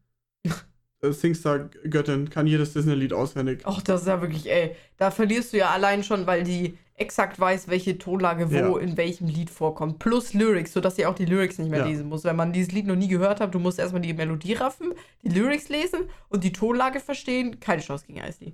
[1.01, 3.61] Äh, Singstar-Göttin kann jedes Disney-Lied auswendig.
[3.63, 4.75] Ach, das ist ja wirklich, ey.
[4.97, 8.77] Da verlierst du ja allein schon, weil die exakt weiß, welche Tonlage wo Ja.
[8.79, 9.99] in welchem Lied vorkommt.
[9.99, 11.85] Plus Lyrics, sodass sie auch die Lyrics nicht mehr Ja.
[11.85, 12.25] lesen muss.
[12.25, 14.93] Wenn man dieses Lied noch nie gehört hat, du musst erstmal die Melodie raffen,
[15.23, 17.61] die Lyrics lesen und die Tonlage verstehen.
[17.61, 18.53] Keine Chance gegen Isley.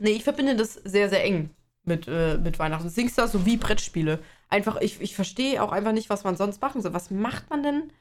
[0.00, 1.50] Nee, ich verbinde das sehr, sehr eng
[1.84, 2.88] mit, äh, mit Weihnachten.
[2.88, 4.18] Singstar so wie Brettspiele.
[4.48, 6.92] Einfach, ich, ich verstehe auch einfach nicht, was man sonst machen soll.
[6.92, 7.92] Was macht man denn?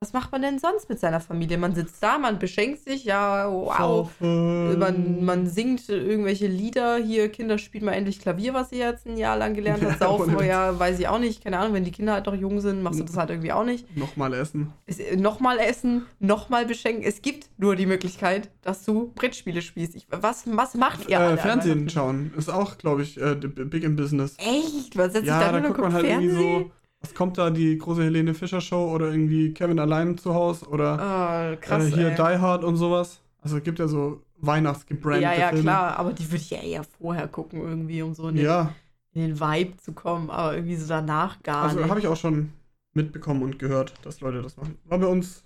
[0.00, 1.56] Was macht man denn sonst mit seiner Familie?
[1.56, 4.10] Man sitzt da, man beschenkt sich, ja, wow.
[4.20, 6.98] Man, man singt irgendwelche Lieder.
[6.98, 9.86] Hier, Kinder, spielt mal endlich Klavier, was sie jetzt ein Jahr lang gelernt hat.
[9.98, 11.42] Ja, Saufen, ja, weiß ich auch nicht.
[11.42, 13.64] Keine Ahnung, wenn die Kinder halt noch jung sind, machst du das halt irgendwie auch
[13.64, 13.96] nicht.
[13.96, 14.70] Nochmal essen.
[14.84, 17.02] Es- äh, Nochmal essen, nochmal beschenken.
[17.02, 19.96] Es gibt nur die Möglichkeit, dass du Brettspiele spielst.
[19.96, 21.18] Ich, was, was macht ihr?
[21.18, 24.36] äh, Fernsehen schauen ist auch, glaube ich, äh, big in business.
[24.38, 24.94] Echt?
[24.98, 26.64] Was setzt Ja, sich da da guckt man halt irgendwie Fernsehen?
[26.64, 26.70] so,
[27.06, 30.94] was kommt da, die große Helene Fischer Show oder irgendwie Kevin allein zu Hause oder
[30.94, 31.84] Oh, krass.
[31.86, 32.14] äh, hier ey.
[32.14, 33.20] Die Hard und sowas.
[33.40, 35.62] Also es gibt ja so weihnachtsgebrandete ja, ja, Filme.
[35.62, 38.74] klar, aber die würde ich ja eher vorher gucken, irgendwie, um so in den, Ja,
[39.14, 41.88] in den Vibe zu kommen, aber irgendwie so danach gar also nicht.
[41.88, 42.52] habe ich auch schon
[42.92, 44.76] mitbekommen und gehört, dass Leute das machen.
[44.84, 45.42] War bei uns.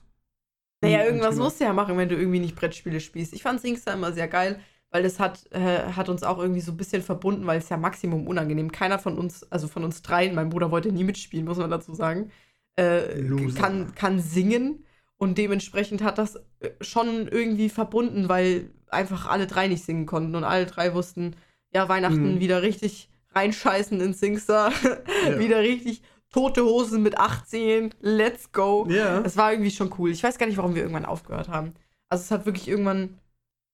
[0.83, 3.35] Naja, irgendwas musst du ja machen, wenn du irgendwie nicht Brettspiele spielst.
[3.35, 6.73] Ich fand Singstar immer sehr geil, weil das hat, äh, hat uns auch irgendwie so
[6.73, 8.73] ein bisschen verbunden, weil es ja Maximum unangenehm.
[8.73, 11.95] Keiner von uns, also von uns dreien, mein Bruder wollte nie mitspielen, muss man dazu
[11.95, 12.31] sagen,
[12.77, 13.23] äh,
[13.57, 14.85] kann, kann singen.
[15.17, 20.35] Und dementsprechend hat das äh, schon irgendwie verbunden, weil einfach alle drei nicht singen konnten
[20.35, 21.37] und alle drei wussten,
[21.73, 22.41] ja, Weihnachten Mhm.
[22.41, 24.73] wieder richtig reinscheißen in Singstar.
[25.29, 25.39] Ja.
[25.39, 28.87] wieder richtig tote Hosen mit 18, let's go.
[28.89, 29.21] Ja.
[29.21, 30.11] Es war irgendwie schon cool.
[30.11, 31.75] Ich weiß gar nicht, warum wir irgendwann aufgehört haben.
[32.09, 33.19] Also es hat wirklich irgendwann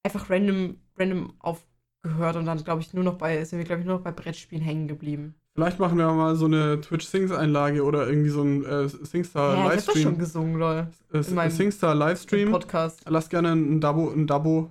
[0.03, 3.87] einfach random, random aufgehört und dann, glaube ich, nur noch bei, sind wir, glaube ich,
[3.87, 5.35] nur noch bei Brettspielen hängen geblieben.
[5.55, 8.97] Vielleicht machen wir mal so eine Twitch-Sings-Einlage oder irgendwie so ein äh, ja, ich habe
[8.97, 10.19] doch schon Singstar-Livestream.
[10.19, 10.89] gesungen, lol.
[11.13, 12.51] Äh, in Singstar-Livestream.
[12.51, 13.03] Podcast.
[13.09, 14.71] Lasst gerne ein Dabo, ein Dabo,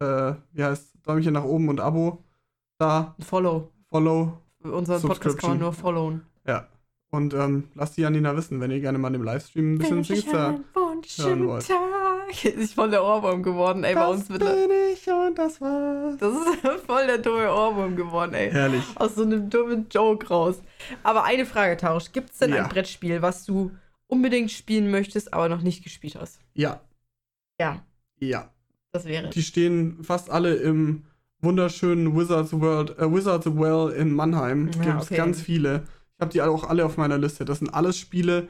[0.00, 2.22] äh, wie heißt, Däumchen nach oben und Abo
[2.78, 3.70] da, Follow.
[3.88, 6.22] Follow, Unseren Podcast kann man nur followen.
[6.46, 6.68] ja.
[7.10, 10.58] Und ähm, lasst die Janina wissen, wenn ihr gerne mal im Livestream ein bisschen Singstar
[10.74, 11.66] manchen wollt.
[11.66, 11.78] Tag
[12.44, 16.16] ist voll der Ohrwurm geworden, ey, bei das uns wird bin ich und das war's.
[16.18, 18.50] Das ist voll der dumme Ohrwurm geworden, ey.
[18.50, 18.82] Herrlich.
[18.96, 20.60] Aus so einem dummen Joke raus.
[21.02, 22.12] Aber eine Frage, Tausch.
[22.12, 22.64] Gibt es denn Ja.
[22.64, 23.70] ein Brettspiel, was du
[24.08, 26.40] unbedingt spielen möchtest, aber noch nicht gespielt hast?
[26.54, 26.80] Ja,
[27.60, 27.82] Ja,
[28.18, 28.50] ja.
[28.92, 29.30] das wäre.
[29.30, 31.04] Die stehen fast alle im
[31.40, 34.70] wunderschönen Wizards World, äh, Wizards Well in Mannheim.
[34.78, 35.16] Ja, Gibt es okay.
[35.16, 35.84] ganz viele.
[36.16, 37.44] Ich habe die auch alle auf meiner Liste.
[37.44, 38.48] Das sind alles Spiele,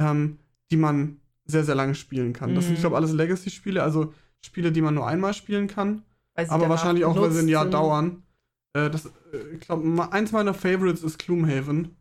[0.00, 0.38] ähm,
[0.70, 2.54] die man sehr, sehr lange spielen kann.
[2.54, 2.74] Das sind, Mhm.
[2.76, 4.12] ich glaube, alles Legacy-Spiele, also
[4.44, 6.02] Spiele, die man nur einmal spielen kann.
[6.48, 7.74] Aber wahrscheinlich auch, weil sie ein Jahr sind.
[7.74, 8.22] dauern.
[8.74, 9.10] Äh, das, äh,
[9.54, 11.96] ich glaube, eins meiner Favorites ist Gloomhaven.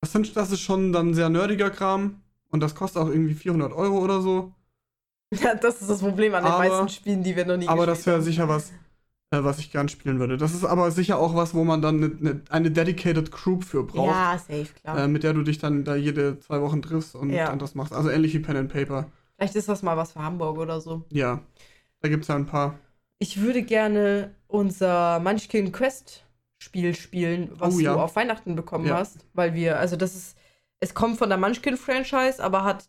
[0.00, 2.20] Das, sind, das ist schon dann sehr nerdiger Kram.
[2.48, 4.52] Und das kostet auch irgendwie 400 Euro oder so.
[5.42, 7.86] Ja, das ist das Problem an den Aber- meisten Spielen, die wir noch nie Aber
[7.86, 8.24] das gespielt wäre haben.
[8.24, 8.72] sicher was,
[9.42, 10.36] was ich gern spielen würde.
[10.36, 13.82] Das ist aber sicher auch was, wo man dann ne, ne, eine dedicated Group für
[13.82, 14.10] braucht.
[14.10, 14.98] Ja, safe, klar.
[14.98, 17.46] Äh, mit der du dich dann da jede zwei Wochen triffst und Ja.
[17.46, 17.92] dann das machst.
[17.92, 19.06] Also ähnlich wie Pen and Paper.
[19.36, 21.02] Vielleicht ist das mal was für Hamburg oder so.
[21.10, 21.40] Ja.
[22.00, 22.78] Da gibt es ja ein paar.
[23.18, 26.20] Ich würde gerne unser Munchkin Quest
[26.58, 27.94] Spiel spielen, was Oh, ja.
[27.94, 28.98] du auf Weihnachten bekommen Ja.
[28.98, 30.36] hast, weil wir, also das ist,
[30.80, 32.86] es kommt von der Munchkin Franchise, aber hat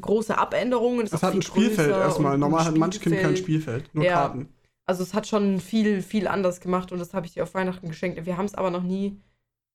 [0.00, 1.06] große Abänderungen.
[1.06, 2.36] Es hat ein Spielfeld erstmal.
[2.38, 3.88] Normal hat Munchkin kein Spielfeld.
[3.94, 4.14] Nur Ja.
[4.14, 4.48] Karten.
[4.86, 7.88] Also es hat schon viel, viel anders gemacht und das habe ich dir auf Weihnachten
[7.88, 8.24] geschenkt.
[8.24, 9.20] Wir haben es aber noch nie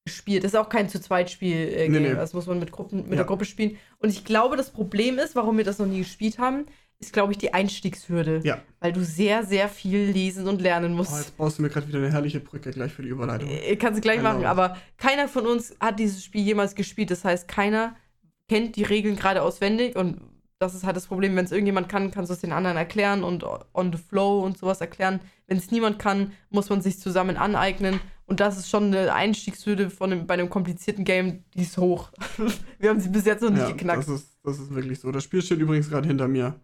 [0.06, 0.44] gespielt.
[0.44, 2.14] Das ist auch kein zu zweit Spiel äh, Nee, nee.
[2.14, 3.16] Das muss man mit Gruppen, mit Ja.
[3.18, 3.78] der Gruppe spielen.
[4.00, 6.66] Und ich glaube, das Problem ist, warum wir das noch nie gespielt haben,
[7.00, 8.42] ist, glaube ich, die Einstiegshürde.
[8.44, 8.62] Ja.
[8.80, 11.12] Weil du sehr, sehr viel lesen und lernen Oh, musst.
[11.18, 13.50] jetzt baust du mir gerade wieder eine herrliche Brücke gleich für die Überleitung.
[13.50, 17.12] Äh, Kannst du gleich machen, aber keiner von uns hat dieses Spiel jemals gespielt.
[17.12, 17.96] Das heißt, keiner
[18.48, 20.22] kennt die Regeln gerade auswendig und
[20.62, 23.24] das ist halt das Problem, wenn es irgendjemand kann, kannst du es den anderen erklären
[23.24, 23.44] und
[23.74, 25.20] on the flow und sowas erklären.
[25.48, 29.90] Wenn es niemand kann, muss man sich zusammen aneignen und das ist schon eine Einstiegshürde
[29.90, 32.12] von einem, bei einem komplizierten Game, die ist hoch.
[32.80, 34.00] Wir haben sie bis jetzt noch nicht Ja, geknackt.
[34.08, 35.12] das ist, das ist wirklich so.
[35.12, 36.56] Das Spiel steht übrigens gerade hinter mir.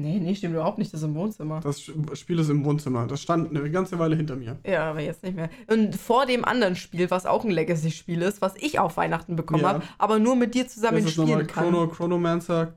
[0.00, 1.60] Nee, nee, stimmt überhaupt nicht, das ist im Wohnzimmer.
[1.60, 3.06] Das Spiel ist im Wohnzimmer.
[3.06, 4.58] Das stand eine ganze Weile hinter mir.
[4.66, 5.50] Ja, aber jetzt nicht mehr.
[5.68, 9.62] Und vor dem anderen Spiel, was auch ein Legacy-Spiel ist, was ich auf Weihnachten bekommen
[9.62, 9.68] Ja.
[9.68, 11.70] habe, aber nur mit dir zusammen das ist spielen kann.
[11.70, 12.74] Chrono, Chronomancer,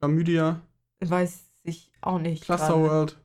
[0.00, 0.60] Chlamydia,
[1.00, 2.44] Weiß ich auch nicht.
[2.44, 2.82] Cluster gerade.
[2.88, 3.16] World.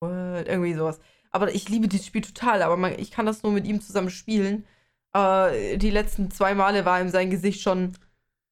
[0.00, 1.00] World, irgendwie sowas.
[1.30, 4.10] Aber ich liebe dieses Spiel total, aber man, ich kann das nur mit ihm zusammen
[4.10, 4.64] spielen.
[5.14, 7.92] Äh, die letzten zwei Male war ihm sein Gesicht schon.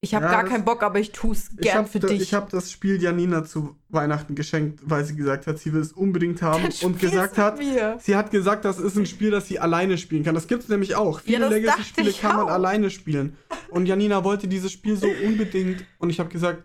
[0.02, 2.22] Ich habe Ja, gar das- keinen Bock, aber ich tue es gern habe für dich.
[2.22, 5.92] ich hab das Spiel Janina zu Weihnachten geschenkt, weil sie gesagt hat, sie will es
[5.92, 7.98] unbedingt haben Dann und gesagt hat, mir.
[8.00, 10.34] sie hat gesagt, das ist ein Spiel, das sie alleine spielen kann.
[10.34, 11.20] Das gibt es nämlich auch.
[11.20, 12.50] Viele das Legacy-Spiele kann man auch.
[12.50, 13.36] alleine spielen.
[13.68, 16.64] Und Janina wollte dieses Spiel so unbedingt und ich habe gesagt,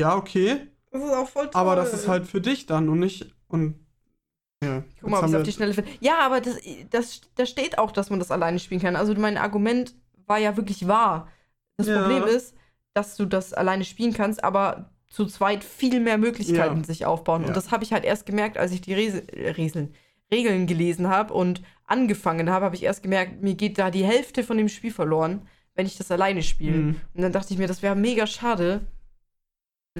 [0.00, 1.52] ja, okay, Das ist auch voll toll.
[1.60, 3.76] aber das ist halt für dich dann und nicht und
[4.64, 4.82] ja.
[5.00, 5.90] Guck mal, ob ich auf die Schnelle finde.
[6.00, 6.56] Ja, aber das,
[6.90, 8.96] das, da steht auch, dass man das alleine spielen kann.
[8.96, 9.94] Also mein Argument
[10.26, 11.28] war ja wirklich wahr.
[11.76, 12.00] Das Ja.
[12.00, 12.54] Problem ist,
[12.94, 16.84] dass du das alleine spielen kannst, aber zu zweit viel mehr Möglichkeiten Ja.
[16.84, 17.42] sich aufbauen.
[17.42, 17.48] Ja.
[17.48, 19.94] Und das habe ich halt erst gemerkt, als ich die Res äh, Reseln,
[20.32, 24.42] Regeln gelesen habe und angefangen habe, habe ich erst gemerkt, mir geht da die Hälfte
[24.42, 25.42] von dem Spiel verloren,
[25.74, 26.76] wenn ich das alleine spiele.
[26.78, 26.96] Mhm.
[27.14, 28.80] Und dann dachte ich mir, das wäre mega schade.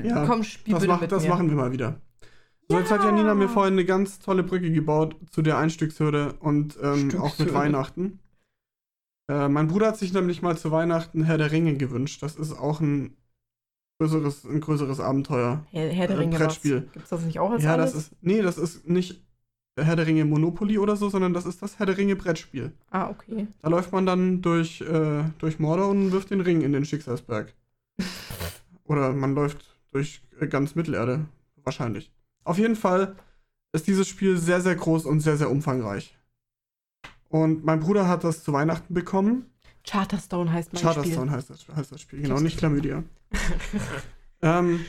[0.03, 1.28] Ja, Komm, spiel Das, bitte mach, mit das mir.
[1.28, 2.01] machen wir mal wieder.
[2.68, 3.07] So, jetzt hat Ja.
[3.11, 7.53] Janina mir vorhin eine ganz tolle Brücke gebaut zu der Einstückshürde und ähm, auch mit.
[7.55, 8.18] Weihnachten.
[9.29, 12.22] Äh, mein Bruder hat sich nämlich mal zu Weihnachten Herr der Ringe gewünscht.
[12.22, 13.16] Das ist auch ein
[13.99, 15.64] größeres, ein größeres Abenteuer.
[15.70, 16.81] Herr, Herr der Äh, Ringe, Brettspiel.
[16.93, 17.93] Gibt es das nicht auch als ja, alles?
[17.93, 18.12] das ist.
[18.20, 19.22] Nee, das ist nicht
[19.77, 22.72] Herr der Ringe Monopoly oder so, sondern das ist das Herr der Ringe Brettspiel.
[22.91, 23.49] Ah, okay.
[23.62, 27.55] Da läuft man dann durch, äh, durch Mordor und wirft den Ring in den Schicksalsberg.
[28.85, 31.27] Oder man läuft durch äh, ganz Mittelerde.
[31.64, 32.12] Wahrscheinlich.
[32.45, 33.16] Auf jeden Fall
[33.72, 36.16] ist dieses Spiel sehr, sehr groß und sehr, sehr umfangreich.
[37.35, 39.47] Und mein Bruder hat das zu Weihnachten bekommen.
[39.85, 43.03] Charterstone heißt mein Charterstone heißt das, heißt das Spiel, genau, nicht Chlamydia.
[44.43, 44.85] ähm,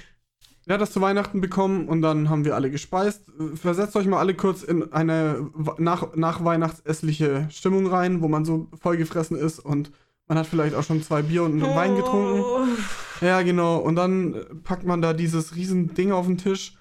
[0.68, 3.24] er hat das zu Weihnachten bekommen und dann haben wir alle gespeist.
[3.56, 8.68] Versetzt euch mal alle kurz in eine wa- nach, nachweihnachtsessliche Stimmung rein, wo man so
[8.80, 9.91] vollgefressen ist und
[10.28, 12.41] man hat vielleicht auch schon zwei Bier und einen Wein getrunken.
[12.41, 12.68] Oh.
[13.26, 13.78] Ja, genau.
[13.78, 16.78] Und dann packt man da dieses riesen Ding auf den Tisch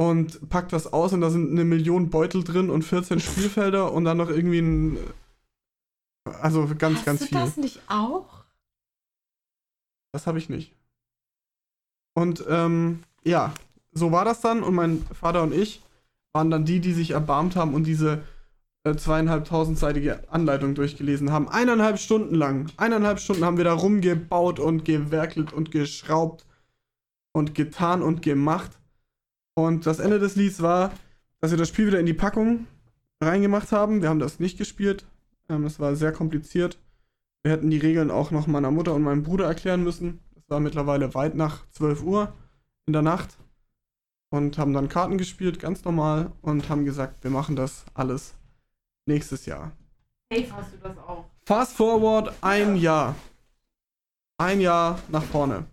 [0.00, 4.04] und packt das aus und da sind eine Million Beutel drin und 14 Spielfelder und
[4.04, 4.98] dann noch irgendwie ein.
[6.40, 7.38] Also ganz, Hast ganz du viel.
[7.38, 8.44] das nicht auch?
[10.12, 10.72] Das habe ich nicht.
[12.14, 13.52] Und ähm, ja,
[13.92, 15.82] so war das dann und mein Vater und ich
[16.32, 18.22] waren dann die, die sich erbarmt haben und diese
[18.84, 21.48] äh, zweieinhalbtausendseitige Anleitung durchgelesen haben.
[21.48, 22.70] Eineinhalb Stunden lang.
[22.76, 26.46] Eineinhalb Stunden haben wir da rumgebaut und gewerkelt und geschraubt
[27.32, 28.77] und getan und gemacht.
[29.58, 30.92] Und das Ende des Lieds war,
[31.40, 32.68] dass wir das Spiel wieder in die Packung
[33.20, 34.02] reingemacht haben.
[34.02, 35.04] Wir haben das nicht gespielt.
[35.48, 36.78] Ähm, das war sehr kompliziert.
[37.42, 40.20] Wir hätten die Regeln auch noch meiner Mutter und meinem Bruder erklären müssen.
[40.32, 42.32] Das Es war mittlerweile weit nach 12 Uhr
[42.86, 43.36] in der Nacht.
[44.30, 46.30] Und haben dann Karten gespielt, ganz normal.
[46.40, 48.34] Und haben gesagt, wir machen das alles
[49.06, 49.72] nächstes Jahr.
[50.32, 51.24] Hey, hast du das auch?
[51.46, 53.16] Fast forward ein Jahr.
[54.36, 55.64] Ein Jahr nach vorne.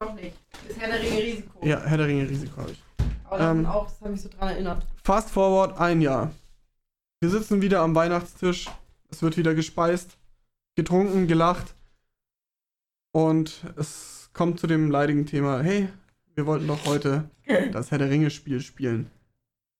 [0.00, 0.36] Doch nicht.
[0.68, 1.66] Ist Herr der Ringe Risiko.
[1.66, 2.91] Ja, Herr der Ringe Risiko habe ich.
[3.40, 4.86] Ähm, auch, das hat mich so dran erinnert.
[5.02, 6.30] Fast forward ein Jahr.
[7.20, 8.68] Wir sitzen wieder am Weihnachtstisch.
[9.10, 10.16] Es wird wieder gespeist,
[10.76, 11.74] getrunken, gelacht.
[13.12, 15.88] Und es kommt zu dem leidigen Thema: Hey,
[16.34, 17.24] wir wollten doch heute
[17.72, 19.10] das Herr der Ringe-Spiel spielen.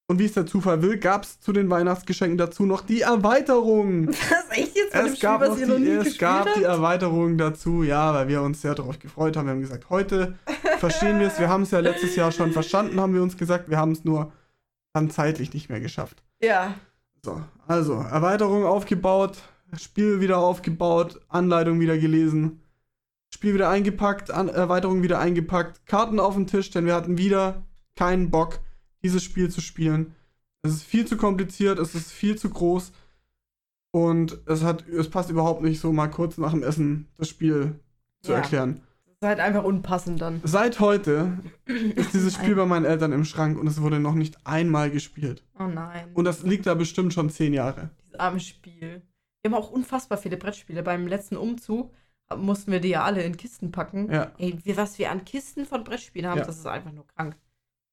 [0.09, 4.07] Und wie es der Zufall will, gab es zu den Weihnachtsgeschenken dazu noch die Erweiterung.
[4.29, 6.49] Das ist echt jetzt Es Spiel, gab, was noch ihr noch die, nie es gab
[6.55, 6.65] die?
[6.65, 9.47] Erweiterung dazu, ja, weil wir uns sehr darauf gefreut haben.
[9.47, 10.39] Wir haben gesagt, heute
[10.83, 11.39] verstehen wir es.
[11.39, 13.71] Wir haben es ja letztes Jahr schon verstanden, haben wir uns gesagt.
[13.71, 14.33] Wir haben es nur
[14.93, 16.25] dann zeitlich nicht mehr geschafft.
[16.43, 16.75] Ja.
[17.25, 19.39] So, also Erweiterung aufgebaut,
[19.77, 22.61] Spiel wieder aufgebaut, Anleitung wieder gelesen,
[23.33, 27.63] Spiel wieder eingepackt, An Erweiterung wieder eingepackt, Karten auf den Tisch, denn wir hatten wieder
[27.95, 28.59] keinen Bock,
[29.05, 30.17] dieses Spiel zu spielen.
[30.63, 32.91] Es ist viel zu kompliziert, es ist viel zu groß
[33.93, 37.79] und es hat, es passt überhaupt nicht so mal kurz nach dem Essen das Spiel
[38.23, 38.39] zu Ja.
[38.39, 38.81] erklären.
[39.23, 40.41] Halt einfach unpassend dann.
[40.45, 44.37] Seit heute ist dieses Spiel bei meinen Eltern im Schrank und es wurde noch nicht
[44.47, 45.45] einmal gespielt.
[45.59, 46.11] Oh nein.
[46.15, 47.91] Und das liegt da bestimmt schon zehn Jahre.
[48.05, 49.03] Dieses arme Spiel.
[49.43, 50.83] Wir haben auch unfassbar viele Brettspiele.
[50.83, 51.93] Beim letzten Umzug
[52.37, 54.11] mussten wir die ja alle in Kisten packen.
[54.11, 56.45] Ja, Ey, wie, was wir an Kisten von Brettspielen haben, Ja.
[56.45, 57.37] das ist einfach nur krank.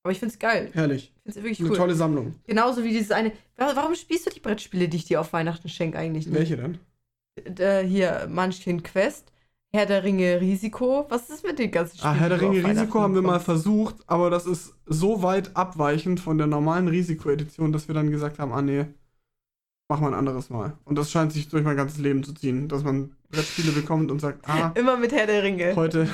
[0.03, 0.69] Aber ich find's geil.
[0.73, 1.13] herrlich.
[1.15, 1.77] Ich find's wirklich Eine cool.
[1.77, 2.35] tolle Sammlung.
[2.47, 3.31] Genauso wie dieses eine.
[3.57, 6.35] Wa- Warum spielst du die Brettspiele, die ich dir auf Weihnachten schenke, eigentlich nicht?
[6.37, 6.77] Welche denn?
[7.59, 9.31] Äh, hier, Munchkin Quest,
[9.71, 11.05] Herr der Ringe Risiko.
[11.09, 12.11] Was ist mit den ganzen Spielen?
[12.11, 16.19] Ah, Herr der Ringe Risiko haben wir mal versucht, aber das ist so weit abweichend
[16.19, 18.85] von der normalen Risiko-Edition, dass wir dann gesagt haben, ah nee,
[19.87, 20.73] machen wir ein anderes Mal.
[20.85, 24.19] Und das scheint sich durch mein ganzes Leben zu ziehen, dass man Brettspiele bekommt und
[24.19, 25.75] sagt, ah, Immer mit Herr der Ringe.
[25.75, 26.09] heute,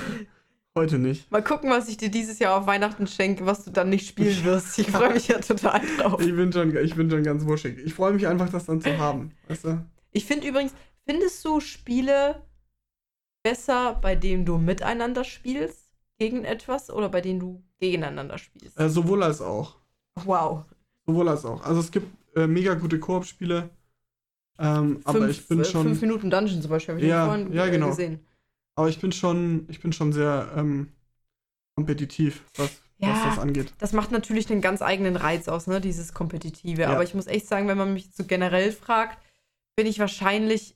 [0.78, 1.32] heute nicht.
[1.32, 4.44] Mal gucken, was ich dir dieses Jahr auf Weihnachten schenke, was du dann nicht spielen
[4.44, 4.78] wirst.
[4.80, 6.20] Ich freue mich ja total drauf.
[6.20, 7.78] Ich bin schon, ich bin schon ganz wuschig.
[7.86, 9.32] Ich freue mich einfach, das dann zu haben.
[9.48, 9.86] Weißt du?
[10.12, 10.74] Ich finde übrigens,
[11.08, 12.42] findest du Spiele
[13.46, 15.88] besser, bei denen du miteinander spielst,
[16.18, 18.80] gegen etwas, oder bei denen du gegeneinander spielst?
[18.80, 19.76] Äh, sowohl als auch.
[20.24, 20.66] Wow.
[21.06, 21.62] Sowohl als auch.
[21.64, 23.70] Also es gibt äh, mega gute Koop-Spiele.
[24.58, 25.84] Ähm, aber ich bin äh, schon.
[25.84, 27.90] Fünf Minuten Dungeon zum Beispiel, habe ich Ja, vorhin ja, äh, genau.
[27.90, 28.26] gesehen.
[28.76, 30.92] Aber ich bin schon, ich bin schon sehr ähm,
[31.76, 33.26] kompetitiv, was, was Ja.
[33.26, 33.74] das angeht.
[33.78, 36.82] Das macht natürlich einen ganz eigenen Reiz aus, ne, dieses Kompetitive.
[36.82, 36.90] Ja.
[36.90, 39.20] Aber ich muss echt sagen, wenn man mich so generell fragt,
[39.76, 40.76] bin ich wahrscheinlich.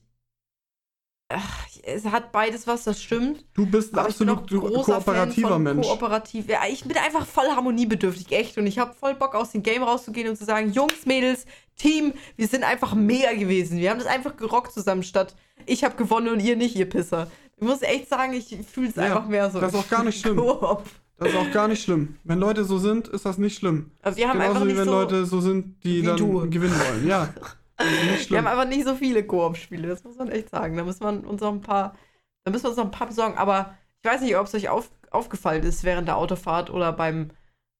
[1.31, 3.45] Ach, es hat beides was, das stimmt.
[3.53, 5.87] Du bist ein absolut großer kooperativer Fan Mensch.
[5.87, 6.49] Kooperativ.
[6.49, 8.57] Ja, ich bin einfach voll harmoniebedürftig, echt.
[8.57, 12.13] Und ich habe voll Bock, aus dem Game rauszugehen und zu sagen, Jungs, Mädels, Team,
[12.35, 13.77] wir sind einfach mehr gewesen.
[13.77, 15.35] Wir haben das einfach gerockt zusammen, statt
[15.67, 17.27] ich habe gewonnen und ihr nicht, ihr Pisser.
[17.57, 19.59] Ich muss echt sagen, ich fühle es Ja, einfach mehr so.
[19.59, 20.37] das ist auch gar nicht schlimm.
[20.37, 20.83] Koop.
[21.19, 22.15] Das ist auch gar nicht schlimm.
[22.23, 23.91] Wenn Leute so sind, ist das nicht schlimm.
[24.01, 26.17] Also wir haben Genauso einfach wie nicht wenn so, Leute so sind, die wie dann
[26.17, 26.49] du.
[26.49, 27.07] gewinnen wollen.
[27.07, 27.31] Ja.
[27.79, 30.75] Wir haben einfach nicht so viele Koop-Spiele, das muss man echt sagen.
[30.77, 31.95] Da muss man uns noch ein paar,
[32.43, 33.37] da müssen wir uns noch ein paar besorgen.
[33.37, 37.29] Aber ich weiß nicht, ob es euch auf, aufgefallen ist während der Autofahrt oder beim,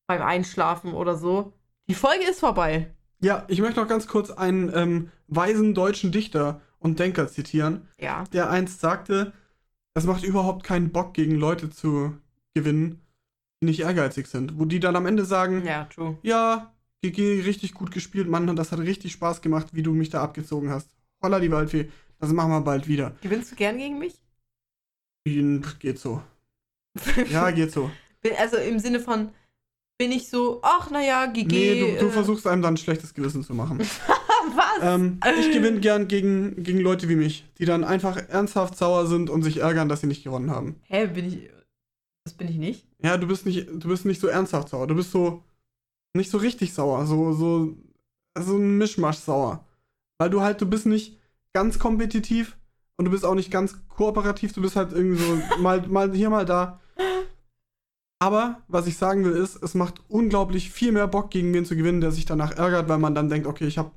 [0.08, 1.54] beim Einschlafen oder so.
[1.90, 2.94] Die Folge ist vorbei.
[3.22, 8.24] Ja, ich möchte noch ganz kurz einen ähm, weisen deutschen Dichter und Denker zitieren, Ja.
[8.32, 9.34] der einst sagte,
[9.94, 12.16] es macht überhaupt keinen Bock, gegen Leute zu
[12.54, 13.02] gewinnen,
[13.62, 14.58] die nicht ehrgeizig sind.
[14.58, 16.18] Wo die dann am Ende sagen, Ja, true.
[16.22, 16.72] ja,
[17.02, 20.70] GG, richtig gut gespielt, Mann, das hat richtig Spaß gemacht, wie du mich da abgezogen
[20.70, 20.90] hast.
[21.22, 21.90] Holla die Waldfee,
[22.20, 23.16] das machen wir bald wieder.
[23.22, 24.16] Gewinnst du gern gegen mich?
[25.28, 26.22] Pff, Geht so.
[27.32, 27.90] Ja, geht so.
[28.38, 29.30] Also im Sinne von,
[29.98, 31.46] bin ich so, ach naja, GG.
[31.48, 33.80] Nee, du, du äh, versuchst einem dann ein schlechtes Gewissen zu machen.
[34.56, 34.80] Was?
[34.82, 39.30] ähm, ich gewinne gern gegen, gegen Leute wie mich, die dann einfach ernsthaft sauer sind
[39.30, 40.78] und sich ärgern, dass sie nicht gewonnen haben.
[40.84, 41.50] Hä, bin ich.
[42.26, 42.86] Das bin ich nicht.
[43.02, 44.88] Ja, du bist nicht, du bist nicht so ernsthaft sauer.
[44.88, 45.44] Du bist so
[46.14, 47.78] nicht so richtig sauer, so so
[48.38, 49.66] so ein Mischmasch sauer,
[50.18, 51.20] weil du halt, du bist nicht
[51.54, 52.58] ganz kompetitiv
[52.98, 54.54] und du bist auch nicht ganz kooperativ.
[54.54, 56.80] Du bist halt irgendwie so mal mal hier mal da.
[58.22, 61.78] Aber was ich sagen will ist, es macht unglaublich viel mehr Bock gegen wen zu
[61.78, 63.92] gewinnen, der sich danach ärgert, weil man dann denkt, okay, ich habe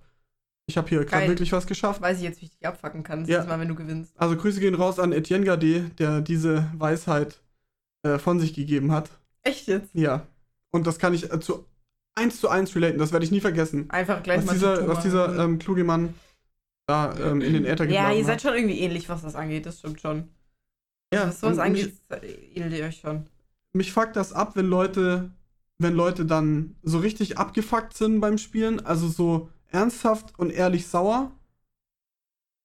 [0.67, 2.01] ich habe hier gerade wirklich was geschafft.
[2.01, 3.21] Weiß ich jetzt, wie ich dich abfacken kann.
[3.21, 3.45] Das Ja.
[3.45, 4.13] Mal, wenn du gewinnst.
[4.17, 7.41] Also Grüße gehen raus an Etienne Gade, der diese Weisheit
[8.05, 9.11] äh, von sich gegeben hat.
[9.43, 9.93] Echt jetzt?
[9.93, 10.27] Ja.
[10.71, 11.67] Und das kann ich äh, zu
[12.15, 13.89] eins zu eins relaten, das werde ich nie vergessen.
[13.91, 16.15] Einfach gleich Was mal dieser, was dieser ähm, kluge Mann
[16.87, 18.43] da ähm, in den Äther Ja, ihr seid hat.
[18.43, 20.29] schon irgendwie ähnlich, was das angeht, das stimmt schon.
[21.15, 21.95] Ja, was sowas angeht,
[22.55, 23.19] ähnelt ihr euch schon.
[23.73, 25.31] Mich, mich fuckt das ab, wenn Leute,
[25.79, 31.33] wenn Leute dann so richtig abgefuckt sind beim Spielen, also so ernsthaft und ehrlich sauer.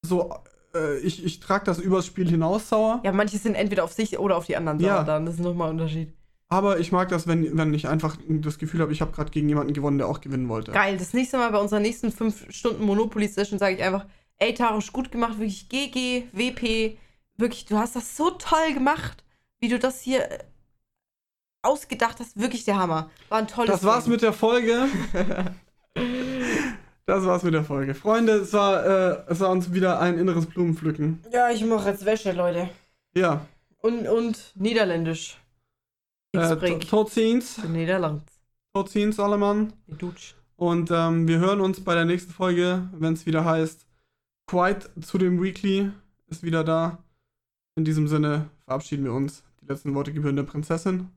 [0.06, 0.34] So,
[0.74, 3.02] äh, ich, ich trage das übers Spiel hinaus sauer.
[3.04, 5.04] Ja, manche sind entweder auf sich oder auf die anderen sauer Ja.
[5.04, 5.26] dann.
[5.26, 6.14] Das ist nochmal ein Unterschied.
[6.50, 9.50] Aber ich mag das, wenn, wenn ich einfach das Gefühl habe, ich habe gerade gegen
[9.50, 10.72] jemanden gewonnen, der auch gewinnen wollte.
[10.72, 10.98] Geil.
[10.98, 14.06] Das nächste Mal bei unserer nächsten 5 Stunden Monopoly-Session sage ich einfach,
[14.38, 16.98] ey, Tarosch, gut gemacht, wirklich GG, WP.
[17.36, 19.24] Wirklich, du hast das so toll gemacht,
[19.60, 20.40] wie du das hier äh,
[21.64, 22.40] ausgedacht hast.
[22.40, 23.10] Wirklich der Hammer.
[23.30, 24.14] War ein tolles Das war's Game.
[24.14, 24.88] mit der Folge.
[27.06, 27.94] Das war's mit der Folge.
[27.94, 31.24] Freunde, es war, äh, es war uns wieder ein inneres Blumenpflücken.
[31.32, 32.70] Ja, ich mache jetzt Wäsche, Leute.
[33.16, 33.46] Ja.
[33.80, 35.38] Und, und Niederländisch.
[36.38, 37.58] Äh, tot ziens.
[37.68, 38.26] Nederlands.
[38.74, 39.74] Tot ziens, alle Mann.
[39.88, 40.36] Die Dutsch.
[40.56, 43.86] Und ähm, wir hören uns bei der nächsten Folge, wenn es wieder heißt,
[44.48, 45.92] Quiet zu dem Weekly
[46.28, 47.04] ist wieder da.
[47.76, 49.44] In diesem Sinne verabschieden wir uns.
[49.62, 51.10] Die letzten Worte gebühren der Prinzessin.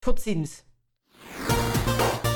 [0.00, 0.64] Tutzins.
[1.48, 2.27] Thank